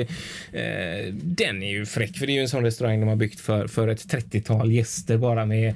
[0.52, 3.40] eh, den är ju fräck för det är ju en sån restaurang de har byggt
[3.40, 5.74] för, för ett 30-tal gäster bara med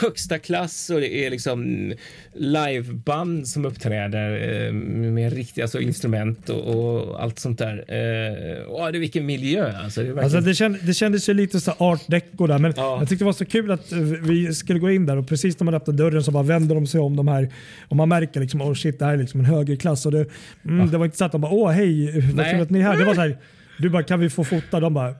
[0.00, 1.92] högsta klass och det är liksom
[2.34, 4.30] liveband som uppträder
[4.66, 6.60] eh, med riktiga alltså, instrument och,
[7.00, 7.72] och allt sånt där.
[7.88, 10.02] Eh, och det är vilken miljö alltså.
[10.02, 12.72] Det är Alltså verkligen- det, känd, det kändes ju lite så art deco där, men
[12.76, 12.96] Ja.
[13.00, 15.60] jag tyckte det var så kul att eh, vi skulle gå in där och precis
[15.60, 17.48] när man öppnar dörren så bara vänder de sig om de här
[17.88, 20.26] och man märker liksom oh shit det här är liksom en högerklass och det,
[20.64, 22.82] mm, det var inte så att de bara åh hej vad kul att ni är
[22.82, 22.96] här.
[22.98, 23.36] Det var så här,
[23.78, 24.80] du bara kan vi få fota?
[24.80, 25.14] De bara,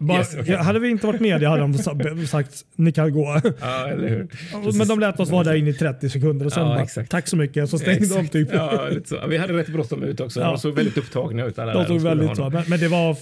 [0.00, 0.56] bara Yes, okej.
[0.56, 1.96] Hade vi inte varit med hade de sa-
[2.28, 3.40] sagt ni kan gå.
[3.60, 4.28] Ja, eller hur?
[4.78, 7.28] Men de lät oss vara där inne i 30 sekunder och sen Ja, bara tack
[7.28, 8.32] så mycket så stängde de Exakt.
[8.32, 8.48] typ.
[8.52, 9.26] Ja.
[9.28, 10.40] Vi hade rätt bråttom ut också.
[10.40, 10.46] Ja.
[10.46, 11.58] De såg väldigt upptagna ut.
[11.58, 12.50] Alla De skulle väldigt så.
[12.50, 13.16] Men, men det var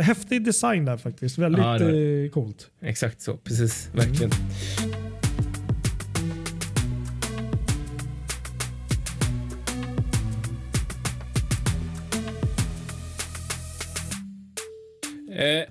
[0.00, 1.38] häftig design där faktiskt.
[1.38, 2.66] Väldigt Ja, var eh, coolt.
[2.82, 3.90] Exakt så, precis.
[3.94, 4.30] Verkligen.
[4.30, 5.05] Eh,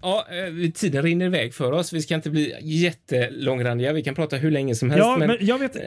[0.02, 0.28] ja,
[0.66, 1.94] eh, tiden rinner iväg för oss.
[1.94, 3.94] Vi ska inte bli jättelångrandiga.
[3.94, 5.06] Vi kan prata hur länge som helst.
[5.06, 5.82] Ja, men, men, jag vet eh,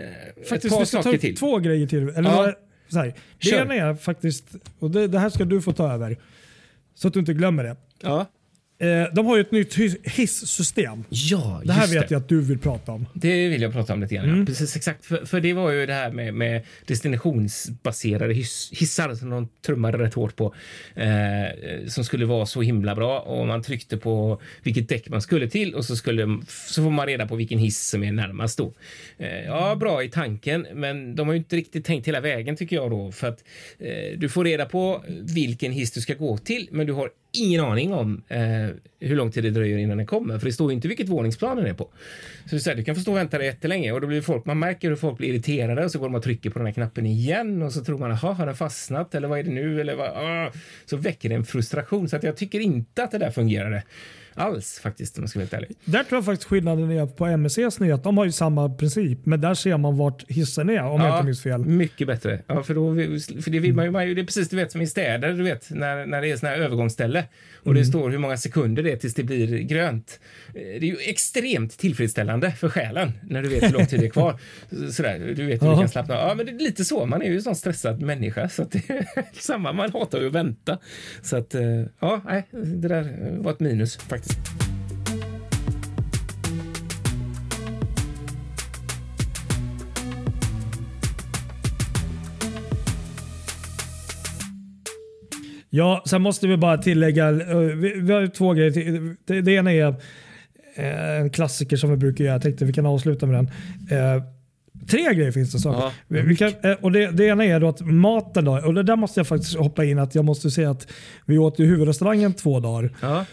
[0.48, 1.36] faktiskt ett par vi ska ta saker upp till.
[1.36, 2.08] två grejer till.
[2.08, 2.52] Eller Ja.
[2.88, 3.06] så här.
[3.06, 3.62] Det Kör.
[3.62, 4.44] ena är faktiskt,
[4.78, 6.16] och det, det här ska du få ta över,
[6.94, 7.76] så att du inte glömmer det.
[8.02, 8.26] Ja, Eh,
[9.14, 11.04] de har ju ett nytt his- hissystem.
[11.08, 12.14] ja Det här vet det.
[12.14, 13.06] jag att du vill prata om.
[13.14, 14.24] Det vill jag prata om lite grann.
[14.24, 14.40] Mm.
[14.40, 14.46] Ja.
[14.46, 15.06] Precis exakt.
[15.06, 19.98] För, för det var ju det här med, med destinationsbaserade hiss, hissar som de trummade
[19.98, 20.54] rätt hårt på.
[20.94, 25.48] Eh, som skulle vara så himla bra och man tryckte på vilket däck man skulle
[25.50, 28.72] till och så skulle så får man reda på vilken hiss som är närmast då.
[29.18, 32.76] Eh, ja, bra i tanken, men de har ju inte riktigt tänkt hela vägen tycker
[32.76, 33.44] jag då för att
[33.78, 35.04] eh, du får reda på
[35.34, 38.38] vilken hiss du ska gå till, men du har ingen aning om eh,
[39.00, 41.56] hur lång tid det dröjer innan den kommer, för det står ju inte vilket våningsplan
[41.56, 41.84] den är på.
[42.44, 44.22] Så det är så här, du kan få stå och vänta jättelänge och då blir
[44.22, 46.66] folk, man märker hur folk blir irriterade och så går de och trycker på den
[46.66, 49.50] här knappen igen och så tror man, jaha, har den fastnat eller vad är det
[49.50, 50.52] nu eller vad, ah.
[50.86, 53.82] Så väcker det en frustration så att jag tycker inte att det där fungerade
[54.39, 55.76] alls faktiskt om jag ska vara helt ärlig.
[55.84, 58.05] Där tror jag faktiskt skillnaden är på MSCs nyhet.
[58.05, 61.24] De har ju samma princip, men där ser man vart hissen är om jag inte
[61.26, 61.64] minns fel.
[61.64, 62.43] Mycket bättre.
[62.47, 62.95] Ja, för, då,
[63.43, 65.43] för det vill man ju, man det är precis du vet som i städer, du
[65.43, 67.24] vet, när, när det är såna här övergångsställe
[67.61, 67.78] och Mm.
[67.82, 70.20] det står hur många sekunder det är tills det blir grönt.
[70.49, 74.07] Eh, Det är ju extremt tillfredsställande för själen när du vet hur lång tid det
[74.07, 74.39] är kvar.
[74.91, 75.78] Sådär, du vet hur du Ja.
[75.78, 76.28] kan slappna av.
[76.28, 77.07] Ja, men det är lite så.
[77.07, 79.07] Man är ju en sån stressad människa så att det är
[79.41, 79.72] samma.
[79.72, 80.78] Man hatar ju att vänta.
[81.22, 81.62] Så att, eh,
[82.01, 84.27] ja, nej, det där var ett minus faktiskt.
[95.70, 98.70] Ja, sen måste vi bara tillägga, eh, vi, har ju två grejer.
[98.70, 99.16] till.
[99.26, 99.88] Det, det ena är
[100.76, 102.34] eh, en klassiker som vi brukar göra.
[102.34, 103.50] Jag tänkte vi kan avsluta med den.
[103.98, 104.22] Eh,
[104.90, 105.58] tre grejer finns det.
[105.58, 105.68] Så.
[105.68, 108.82] Ja, vi, vi kan, och det, det ena är då att maten, då, och det
[108.82, 110.88] där måste jag faktiskt hoppa in att jag måste säga att
[111.26, 112.90] vi åt i huvudrestaurangen två dagar.
[113.02, 113.24] Ja,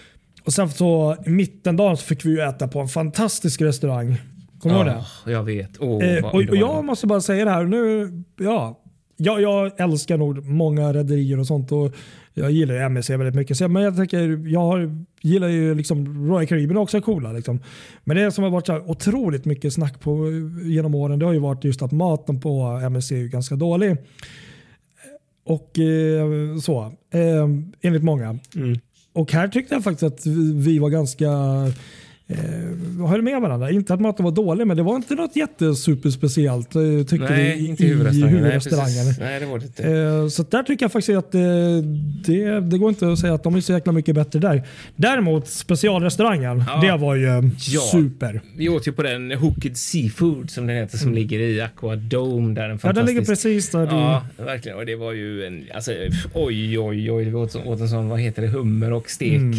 [0.45, 4.17] Och sen så i mittendagen så fick vi ju äta på en fantastisk restaurang.
[4.59, 5.05] Kommer du ihåg det?
[5.25, 5.71] Ja, jag vet.
[5.79, 8.11] Åh, Eh, och, och jag måste bara säga det här nu.
[8.39, 8.81] Ja,
[9.17, 11.71] jag, jag älskar nog många rederier och sånt.
[11.71, 11.95] Och
[12.33, 13.57] jag gillar ju MSC väldigt mycket.
[13.57, 17.31] Så, men jag, tänker, jag har, gillar ju liksom Royal Caribbean också är coola.
[17.31, 17.59] Liksom.
[18.03, 20.31] Men det som har varit så här otroligt mycket snack på
[20.63, 23.97] genom åren det har ju varit just att maten på MSC är ganska dålig.
[25.45, 26.81] Och eh, så,
[27.13, 27.47] eh,
[27.81, 28.39] enligt många.
[28.55, 28.79] Mm.
[29.15, 31.29] Och här tyckte jag faktiskt att vi var ganska
[32.27, 33.71] eh, höll med varandra.
[33.71, 37.67] Inte att maten var dålig, men det var inte något jättesuperspeciellt eh, tyckte Nej, vi
[37.67, 39.05] inte i huvudrestaurangen.
[39.05, 39.15] Nej.
[39.19, 39.83] Nej, det var det inte.
[39.91, 41.81] Eh, Så där tycker jag faktiskt att det,
[42.25, 44.63] det, det går inte att säga att de är så jäkla mycket bättre där.
[44.95, 46.81] Däremot specialrestaurangen, Ja.
[46.81, 47.25] det var ju
[47.67, 47.81] Ja.
[47.91, 48.41] super.
[48.57, 52.53] Vi åt ju på den Hooked Seafood som den heter som ligger i Aqua Dome.
[52.55, 52.79] Där en Mm.
[52.83, 53.79] Ja, den ligger precis där.
[53.87, 54.77] du- Ja, verkligen.
[54.77, 55.91] Och det var ju en, alltså,
[56.33, 57.23] oj, oj, oj.
[57.25, 59.53] Vi åt, åt en sån, vad heter det, hummer och stek Mm.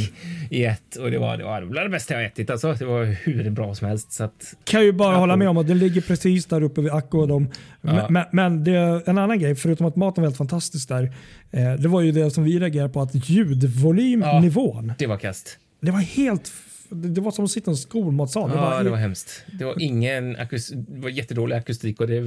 [0.50, 0.96] i ett.
[0.96, 2.50] Och det var, det var bland det bästa jag ätit.
[2.64, 4.12] Alltså, det var hur bra som helst.
[4.12, 5.18] Så att, kan ju bara Ja.
[5.18, 7.48] hålla med om att det ligger precis där uppe vid Aquadom.
[7.82, 8.06] Ja.
[8.10, 11.12] Men, men det en annan grej, förutom att maten var helt fantastisk där.
[11.50, 14.92] Eh, det var ju det som vi reagerade på, att ljudvolymnivån.
[14.98, 15.58] det var kast.
[15.80, 16.52] Det var helt...
[16.90, 18.50] Det det var som att sitta i en skolmatsal.
[18.50, 19.44] Det Ja, var, det var hemskt.
[19.58, 22.20] Det var ingen akus, det var jättedålig akustik och det,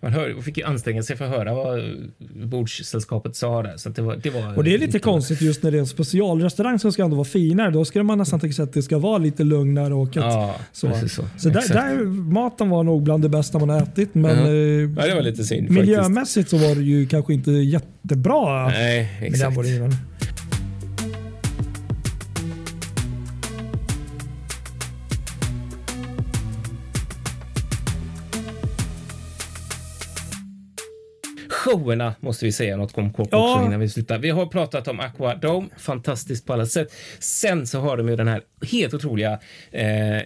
[0.00, 1.80] man hör, fick ju anstränga sig för att höra vad
[2.48, 3.76] bordssällskapet sa där.
[3.76, 5.86] Så det var, det var Och det är lite konstigt just när det är en
[5.86, 7.70] specialrestaurang som ska ändå vara finare.
[7.70, 9.94] Då skulle man nästan tänka sig att det ska vara lite lugnare.
[9.94, 10.90] Och att, Ja, så.
[11.08, 11.22] så.
[11.38, 14.14] Så där, där, maten var nog bland det bästa man har ätit.
[14.14, 14.52] Men eh,
[15.02, 15.80] Ja, det var lite synd faktiskt.
[15.86, 19.56] miljömässigt så var det ju kanske inte jättebra Nej, exakt.
[19.56, 19.90] volymen.
[31.74, 33.52] Showerna måste vi säga något om kort Ja.
[33.54, 34.18] också innan vi slutar.
[34.18, 36.88] Vi har pratat om Aqua Dome, fantastiskt på alla sätt.
[37.18, 38.40] Sen så har de ju den här
[38.72, 39.32] helt otroliga
[39.70, 40.20] eh,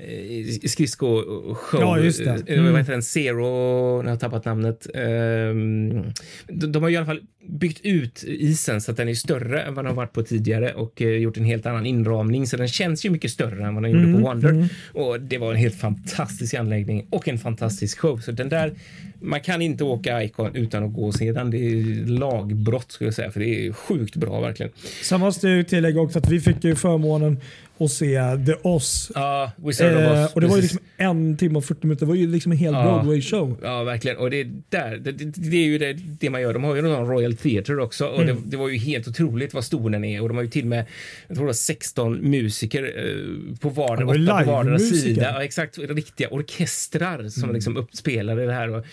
[0.68, 1.80] skridsko-show.
[1.80, 2.30] Ja, just det.
[2.46, 2.70] Eh, Mm.
[2.72, 3.02] Vad heter den?
[3.02, 4.86] Zero, nu har jag tappat namnet.
[4.94, 6.12] Ehm,
[6.48, 9.74] de, de har i alla fall byggt ut isen så att den är större än
[9.74, 12.68] vad den har varit på tidigare och eh, gjort en helt annan inramning så den
[12.68, 14.68] känns ju mycket större än vad den Mm, gjorde på Wonder.
[14.92, 18.18] Och det var en helt fantastisk anläggning och en fantastisk show.
[18.18, 18.74] Så den där,
[19.20, 21.50] man kan inte åka Icon utan att gå och se den.
[21.50, 24.72] Det är lagbrott skulle jag säga för det är sjukt bra verkligen.
[25.02, 27.40] Sen måste jag ju tillägga också att vi fick ju förmånen
[27.80, 29.12] att se The Oz.
[29.14, 30.32] Ja, Wizard of Eh, Oz.
[30.34, 32.06] och det var ju liksom en timme och 40 minuter.
[32.06, 32.82] Det var ju liksom en hel Ja.
[33.04, 33.56] Broadway-show.
[33.62, 34.16] Ja, verkligen.
[34.16, 35.12] Och det är där, det,
[35.50, 36.52] det, är ju det, det man gör.
[36.52, 38.36] De har ju någon Royal Theatre också och Mm.
[38.36, 40.62] det, det var ju helt otroligt vad stor den är och de har ju till
[40.62, 40.84] och med,
[41.28, 45.22] jag tror det var 16 musiker eh, på var, åtta på vardera sida.
[45.34, 47.54] Ja, exakt, riktiga orkestrar som Mm.
[47.54, 48.68] liksom uppspelar i det här.
[48.74, 48.84] Och,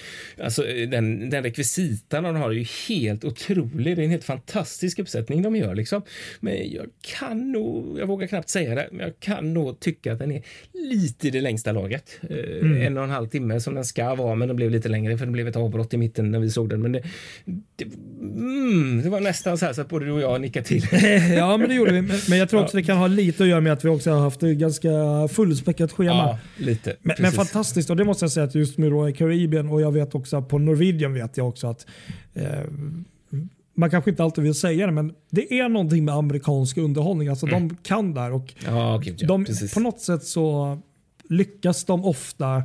[0.43, 0.61] alltså
[0.91, 3.95] den, den rekvisitan de har är ju helt otrolig.
[3.97, 6.01] Det är en helt fantastisk uppsättning de gör liksom.
[6.39, 10.19] Men jag kan nog, jag vågar knappt säga det, men jag kan nog tycka att
[10.19, 10.41] den är
[10.73, 12.19] lite i det längsta laget.
[12.30, 12.82] Eh, Mm.
[12.82, 15.26] En och en halv timme som den ska vara, men den blev lite längre för
[15.26, 16.82] det blev ett avbrott i mitten när vi såg den.
[16.82, 17.01] Men det,
[17.76, 17.86] det,
[18.21, 20.84] mm, det var nästan så här så att både du och jag nickade till.
[21.38, 22.01] ja, men det gjorde vi.
[22.01, 24.19] Men- jag tror också det kan ha lite att göra med att vi också har
[24.19, 24.89] haft ett ganska
[25.32, 26.09] fullspäckat schema.
[26.13, 26.95] ja, lite.
[27.01, 29.91] Men, men fantastiskt och det måste jag säga att just med Royal Caribbean och jag
[29.91, 31.86] vet också på Norwegian vet jag också att
[32.34, 32.45] eh,
[33.78, 37.28] man kanske inte alltid vill säga det men det är någonting med amerikansk underhållning.
[37.28, 39.73] Alltså de kan där och Ja, ja, de, precis.
[39.73, 40.78] på något sätt så
[41.30, 42.63] lyckas de ofta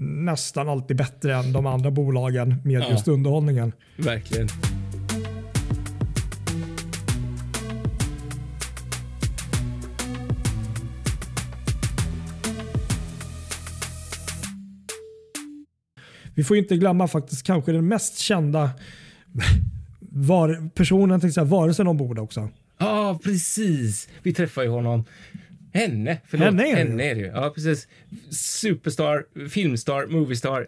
[0.00, 2.90] nästan alltid bättre än de andra bolagen med Ja.
[2.90, 3.72] just underhållningen.
[3.96, 4.48] Verkligen.
[16.34, 18.70] Vi får inte glömma faktiskt kanske den mest kända
[20.26, 22.48] var, personen, tänkte säga, varelsen ombord också.
[22.78, 24.08] Ja, precis.
[24.22, 25.04] Vi träffar ju honom.
[25.72, 26.44] Henne, förlåt.
[26.44, 26.82] Henne är det.
[26.82, 27.26] Henne är det ju.
[27.26, 27.88] Ja, precis.
[28.30, 30.66] Superstar, filmstar, moviestar,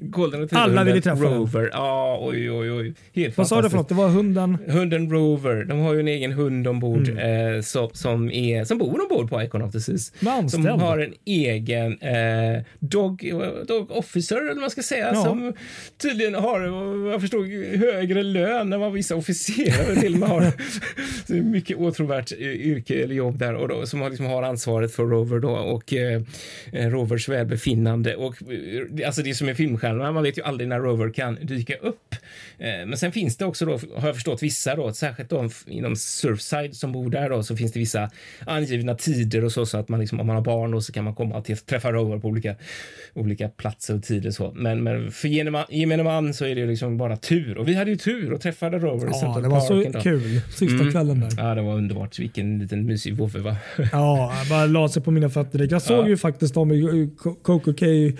[0.00, 0.64] Golden Retriever.
[0.64, 1.34] Alla ville träffa den.
[1.34, 1.70] Rover.
[1.72, 2.94] Ja, oj, oj, oj.
[3.14, 3.88] Helt Vad sa du för något?
[3.88, 4.58] Det var hunden?
[4.68, 7.54] Hunden Rover, de har ju en egen hund ombord Mm.
[7.56, 10.12] eh, som, som, är, som bor ombord på Icon of the Seas.
[10.48, 13.32] Som har en egen eh, dog,
[13.68, 15.22] dog officer, eller vad man ska säga, Ja.
[15.24, 15.52] som
[16.02, 16.60] tydligen har,
[17.10, 17.46] jag förstod,
[17.78, 20.52] högre lön än vad vissa officerare till och med har.
[21.26, 24.92] Så mycket åtråvärt eh, yrke eller jobb där och då, som har, liksom har ansvaret
[24.94, 26.22] för Rover då och eh,
[26.72, 28.16] eh, Rovers välbefinnande.
[28.16, 31.74] Och, eh, alltså det som är filmstjärnorna, man vet ju aldrig när Rover kan dyka
[31.76, 32.14] upp.
[32.58, 35.96] Eh, men sen finns det också då, har jag förstått, vissa då, särskilt då inom
[35.96, 38.10] Surfside som bor där då, så finns det vissa
[38.46, 41.04] angivna tider och så, så att man liksom, om man har barn och så kan
[41.04, 42.54] man komma till träffa Rover på olika,
[43.14, 44.52] olika platser och tider så.
[44.54, 45.28] Men, men för
[45.74, 48.40] gemene man, så är det ju liksom bara tur och vi hade ju tur och
[48.40, 50.40] träffade Rover i Ja, Central det var Park en så kul.
[50.50, 50.90] Sista Mm.
[50.92, 51.30] kvällen där.
[51.36, 52.18] Ja, det var underbart.
[52.18, 53.56] Vilken liten mysig vovve, va?
[53.92, 55.68] Ja, jag bara la sig på mina fötter.
[55.70, 56.08] Jag såg Ja.
[56.08, 57.10] ju faktiskt dem i
[57.42, 58.12] Coco K eh,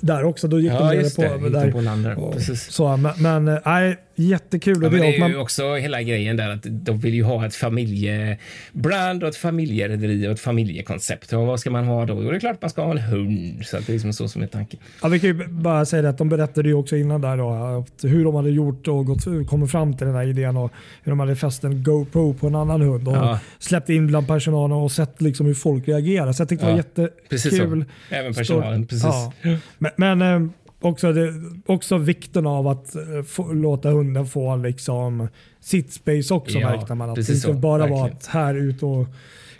[0.00, 0.48] där också.
[0.48, 1.70] Då gick Ja, de just på, där.
[1.72, 2.18] på land där.
[2.18, 2.40] Och.
[2.56, 4.76] Så, men, men eh, nej, jättekul.
[4.82, 7.54] Ja, det är man, ju också hela grejen där att de vill ju ha ett
[7.54, 11.32] familjebrand och ett familjerederi och ett familjekoncept.
[11.32, 12.22] Och vad ska man ha då?
[12.22, 13.66] Jo, det är klart man ska ha en hund.
[13.66, 14.80] Så att det är liksom så som är tanken.
[15.02, 17.84] Ja, vi kan ju bara säga det att de berättade ju också innan där då,
[18.08, 21.20] hur de hade gjort och gått, kommit fram till den här idén och hur de
[21.20, 23.38] hade fäst en GoPro på en annan hund och Ja.
[23.58, 26.32] släppt in bland personalen och sett liksom hur folk reagerar.
[26.32, 27.56] Så jag tyckte det var Ja, Precis så.
[27.56, 27.84] jättekul.
[28.10, 28.86] Även personalen.
[28.86, 29.04] Precis.
[29.04, 29.32] Ja.
[29.78, 30.50] Men, men eh,
[30.86, 31.32] också, det,
[31.66, 35.28] också vikten av att eh, få, låta hunden få liksom
[35.60, 37.10] sitt space också Ja, märkte man.
[37.10, 39.06] Att det inte bara var att här ut och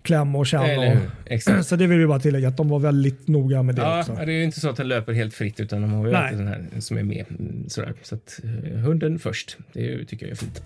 [0.03, 1.01] klämma och känna.
[1.27, 1.65] Exakt.
[1.67, 4.13] så det vill vi bara tillägga att de var väldigt noga med det Ja, också.
[4.15, 6.39] det är ju inte så att den löper helt fritt utan de har ju alltid
[6.39, 7.25] den här som är med.
[7.31, 7.95] mm, Sådär.
[8.03, 9.57] Så att eh, hunden först.
[9.73, 10.63] Det tycker jag är fint.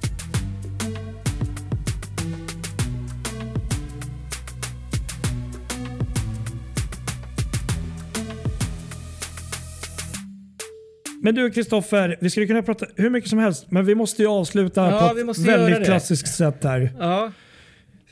[11.22, 14.28] Men du Kristoffer, vi skulle kunna prata hur mycket som helst, men vi måste ju
[14.28, 15.84] avsluta Ja, på ett väldigt det.
[15.84, 16.92] klassiskt sätt här.
[16.98, 17.32] Ja,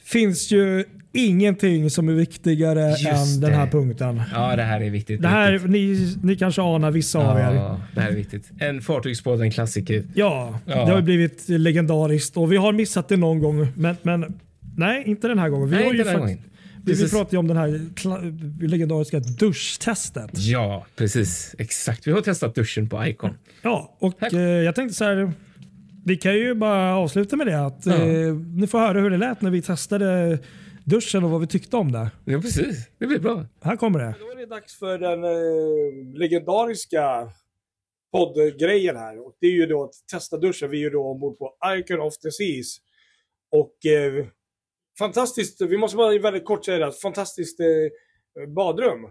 [0.05, 3.73] finns ju ingenting som är viktigare Just än den här det.
[3.73, 4.23] punkten.
[4.35, 5.23] ja det här är viktigt.
[5.23, 5.71] Det här, Viktigt.
[5.71, 7.55] ni, ni kanske anar vissa av er.
[7.55, 8.51] Ja, det här är viktigt.
[8.61, 10.05] En fartygsbåt, en klassiker.
[10.15, 10.85] Ja, Ja.
[10.85, 13.67] det har blivit legendariskt och vi har missat det någon gång.
[13.77, 14.39] Men, men
[14.77, 15.69] nej, inte den här gången.
[15.71, 16.39] Vi, Nej, har ju den fakt- gången.
[16.89, 17.11] Vi, vi Precis.
[17.19, 20.31] pratade ju om den här legendariska duschtestet.
[20.35, 21.55] Ja, precis.
[21.59, 22.07] Exakt.
[22.07, 23.31] Vi har testat duschen på Icon.
[23.63, 25.33] Ja, och eh, jag tänkte så här.
[26.05, 27.67] Vi kan ju bara avsluta med det.
[27.67, 27.93] Att, Ja.
[27.95, 30.39] eh, ni får höra hur det lät när vi testade
[30.85, 32.11] duschen och vad vi tyckte om det.
[32.25, 32.89] Ja, precis.
[32.99, 33.47] Det blir bra.
[33.61, 34.15] Här kommer det.
[34.21, 37.33] Då är det dags för den eh, legendariska
[38.13, 39.27] poddgrejen här.
[39.27, 40.71] Och det är ju då att testa duschen.
[40.71, 42.77] Vi är ju då ombord på Icon of the Seas.
[43.53, 44.27] Och eh,
[44.99, 49.11] fantastiskt, vi måste bara väldigt kort säga det, fantastiskt eh, badrum.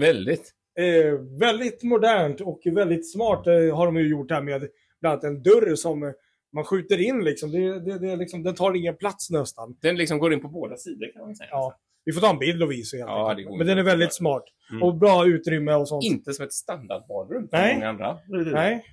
[0.00, 0.52] Väldigt.
[0.78, 4.68] Eh, väldigt modernt och väldigt smart eh, har de ju gjort här med
[5.00, 6.12] bland annat en dörr som
[6.52, 7.50] man skjuter in liksom.
[7.50, 8.42] Det, det, det liksom.
[8.42, 9.76] Den tar ingen plats nästan.
[9.82, 11.48] Den liksom går in på båda sidor kan man säga.
[11.52, 11.76] Ja.
[12.04, 13.58] Vi får ta en bild och visa helt Ja, enkelt.
[13.58, 14.44] Men den är väldigt smart.
[14.70, 14.82] Mm.
[14.82, 16.04] Och bra utrymme och sånt.
[16.04, 17.70] Inte som ett standardbadrum Nej.
[17.70, 18.18] som många andra.
[18.52, 18.84] Nej.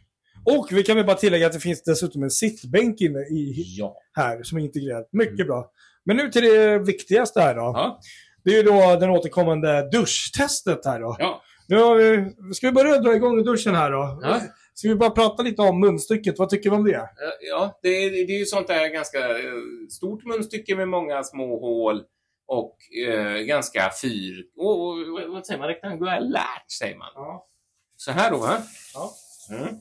[0.45, 3.97] Och vi kan väl bara tillägga att det finns dessutom en sittbänk inne i, Ja.
[4.13, 5.05] här som är integrerad.
[5.11, 5.71] Mycket bra.
[6.05, 7.61] Men nu till det viktigaste här då.
[7.61, 7.99] Ja.
[8.43, 11.15] Det är ju då den återkommande duschtestet här då.
[11.19, 11.41] ja.
[11.67, 14.19] Nu har vi, ska vi börja dra igång duschen här då?
[14.21, 14.41] Ja.
[14.73, 16.39] Ska vi bara prata lite om munstycket?
[16.39, 16.95] Vad tycker vi om det?
[16.95, 17.05] Eh,
[17.49, 19.53] Ja, det är, det är ju sånt där ganska eh,
[19.89, 22.03] stort munstycke med många små hål
[22.45, 22.77] och
[23.07, 24.45] eh, ganska fyr...
[24.57, 24.97] Och,
[25.33, 25.67] vad säger man?
[25.67, 27.11] Rektangulärt, säger man.
[27.15, 27.47] Ja.
[27.95, 28.57] Så här då, va?
[28.93, 29.11] Ja.
[29.57, 29.75] Mm.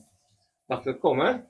[0.67, 1.41] Vattnet kommer.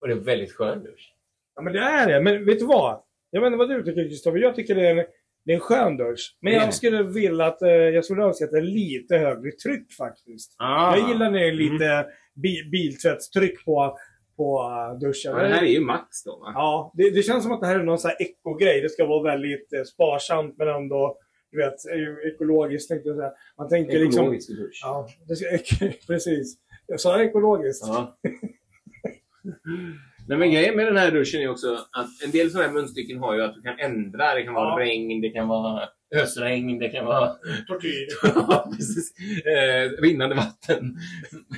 [0.00, 1.14] Och det är väldigt skön dusch.
[1.58, 2.20] Ja, men det är det.
[2.20, 3.02] Men vet du vad?
[3.30, 4.38] Jag vet inte vad du tycker Kristoffer.
[4.38, 5.06] Jag tycker det är en,
[5.44, 6.36] det är en skön dusch.
[6.40, 6.72] Men jag det.
[6.72, 10.56] skulle vilja att, eh, jag skulle önska att det är lite högre tryck faktiskt.
[10.58, 10.96] Ah.
[10.96, 13.98] Jag gillar när det är lite bi, biltvättstryck på,
[14.36, 15.32] på uh, duschen.
[15.32, 16.52] Ja, det här är ju max då, va?
[16.54, 18.80] Ja, det, det känns som att det här är någon sån här ekogrej.
[18.80, 21.18] Det ska vara väldigt eh, sparsamt men ändå
[21.50, 22.88] du vet, eh, ekologiskt.
[22.88, 23.32] Tänkte jag säga.
[23.58, 24.22] Man tänker liksom...
[24.22, 24.80] Ekologisk dusch.
[24.82, 26.56] Ja, det precis.
[26.86, 27.84] Jag sa ekologiskt.
[27.86, 28.18] Ja.
[30.28, 33.18] Nej, men grejen med den här duschen är också att en del sådana här munstycken
[33.18, 34.34] har ju att du kan ändra.
[34.34, 34.86] Det kan vara Ja.
[34.86, 37.28] regn, det kan vara ösregn, det kan vara
[37.68, 38.06] Tortyr.
[38.34, 39.12] ja, precis.
[39.46, 40.96] Eh, rinnande vatten.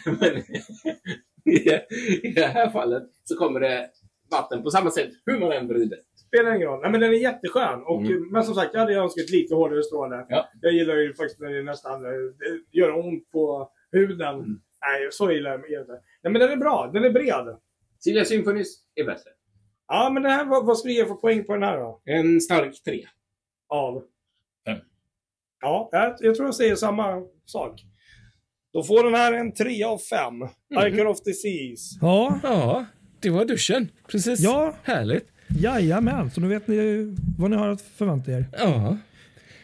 [0.21, 0.37] Men
[1.55, 3.91] i, det här fallet så kommer det
[4.31, 5.99] vatten på samma sätt hur man än vrider.
[6.29, 6.81] Spelar ingen roll.
[6.81, 7.83] Nej, men den är jätteskön.
[7.83, 8.29] Och, Mm.
[8.33, 10.27] Men som sagt, jag hade önskat lite hårdare stråle.
[10.29, 10.49] Ja.
[10.61, 12.11] Jag gillar ju faktiskt när det nästan eh,
[12.73, 14.35] det gör ont på huden.
[14.35, 14.61] Mm.
[14.87, 15.93] Nej, så illa är det inte.
[16.23, 16.91] Nej, men den är bra.
[16.93, 17.57] Den är bred.
[18.05, 19.31] Silja Symphonies är bättre.
[19.89, 22.03] Ja, men det här, vad, vad ska du ge för poäng på den här då?
[22.05, 23.07] En stark tre.
[23.69, 24.03] Av?
[24.67, 24.79] Fem.
[25.61, 27.85] Ja, jag, jag tror jag säger samma sak.
[28.73, 30.35] Då får den här en 3 av 5.
[30.39, 30.49] Mhm.
[30.87, 31.99] Icon of the Seas.
[32.01, 32.85] Ja, Ja,
[33.21, 33.89] det var duschen.
[34.09, 34.41] Precis.
[34.41, 34.75] Ja.
[34.83, 35.29] Härligt.
[35.61, 36.31] jajamän.
[36.31, 36.77] Så nu vet ni
[37.39, 38.45] vad ni har att förvänta er.
[38.59, 38.97] Ja.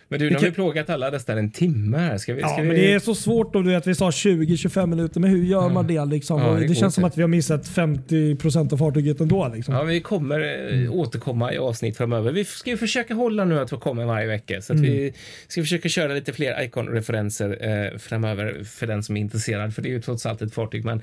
[0.09, 2.19] Men du, nu har vi plågat alla nästan en timme här.
[2.19, 2.67] Ska vi, ska Ja, vi...
[2.67, 5.69] men det är så svårt då, du vet, vi sa 20-25 minuter, men hur gör
[5.69, 6.41] man det liksom?
[6.41, 9.53] Ja, det det känns som att vi har missat 50% av fartyget ändå.
[9.55, 9.75] Liksom.
[9.75, 10.41] Ja, vi kommer
[10.85, 12.33] eh, återkomma i avsnitt framöver.
[12.33, 14.63] Vi ska ju försöka hålla nu att vi kommer varje vecka.
[14.63, 14.83] Så Mm.
[14.85, 15.13] vi
[15.49, 17.59] ska försöka köra lite fler Icon-referenser
[17.93, 19.75] eh, framöver för den som är intresserad.
[19.75, 20.97] För det är ju trots allt ett fartyg eh,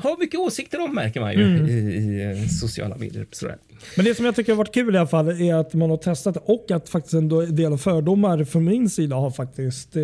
[0.00, 1.68] har mycket åsikter om märker man ju Mm.
[1.68, 3.26] i, i eh, sociala medier.
[3.32, 3.56] Sådär.
[3.96, 5.96] Men det som jag tycker har varit kul i alla fall är att man har
[5.96, 10.02] testat och att faktiskt en del fördomar från min sida har faktiskt eh,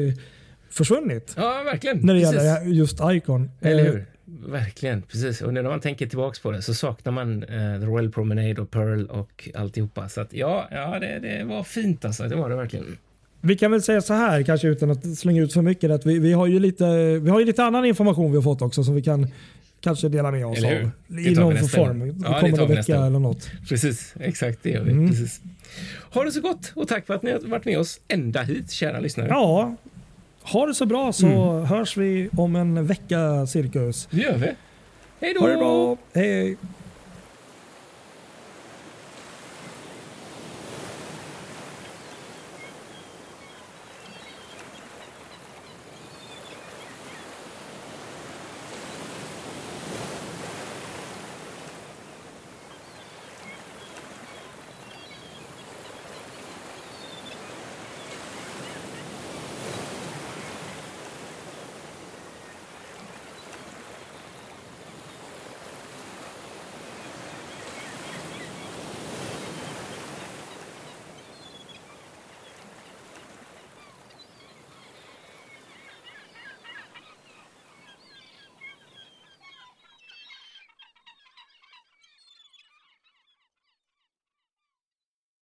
[0.70, 1.34] försvunnit.
[1.36, 1.99] Ja, verkligen.
[1.99, 2.34] När det Precis.
[2.43, 3.51] gäller just Icon.
[3.61, 4.07] Eller Eh, hur?
[4.49, 5.43] Verkligen, precis.
[5.43, 7.49] Och nu när man tänker tillbaks på det så saknar man eh,
[7.80, 10.09] The Royal Promenade och Pearl och alltihopa.
[10.09, 12.22] Så att ja, ja det, det var fint alltså.
[12.28, 12.97] Det var det verkligen.
[13.43, 16.18] Vi kan väl säga så här, kanske utan att slänga ut för mycket, att vi,
[16.18, 16.84] vi, har, ju lite,
[17.18, 19.26] vi har ju lite annan information vi har fått också som vi kan
[19.80, 20.70] kanske dela med oss av.
[21.18, 22.22] I någon form.
[22.24, 23.51] Ja, vi nästa vecka eller något.
[23.68, 24.90] Precis, exakt det gör vi.
[24.93, 25.09] Mm.
[25.11, 25.40] Precis.
[26.14, 28.70] Ha det så gott och tack för att ni har varit med oss ända hit,
[28.70, 29.28] kära lyssnare.
[29.30, 29.76] Ja,
[30.43, 31.64] ha det så bra så Mm.
[31.64, 34.09] hörs vi om en vecka cirkus.
[34.11, 34.51] Det gör vi.
[35.20, 35.40] Hej då!
[35.40, 36.57] Ha det bra, hej!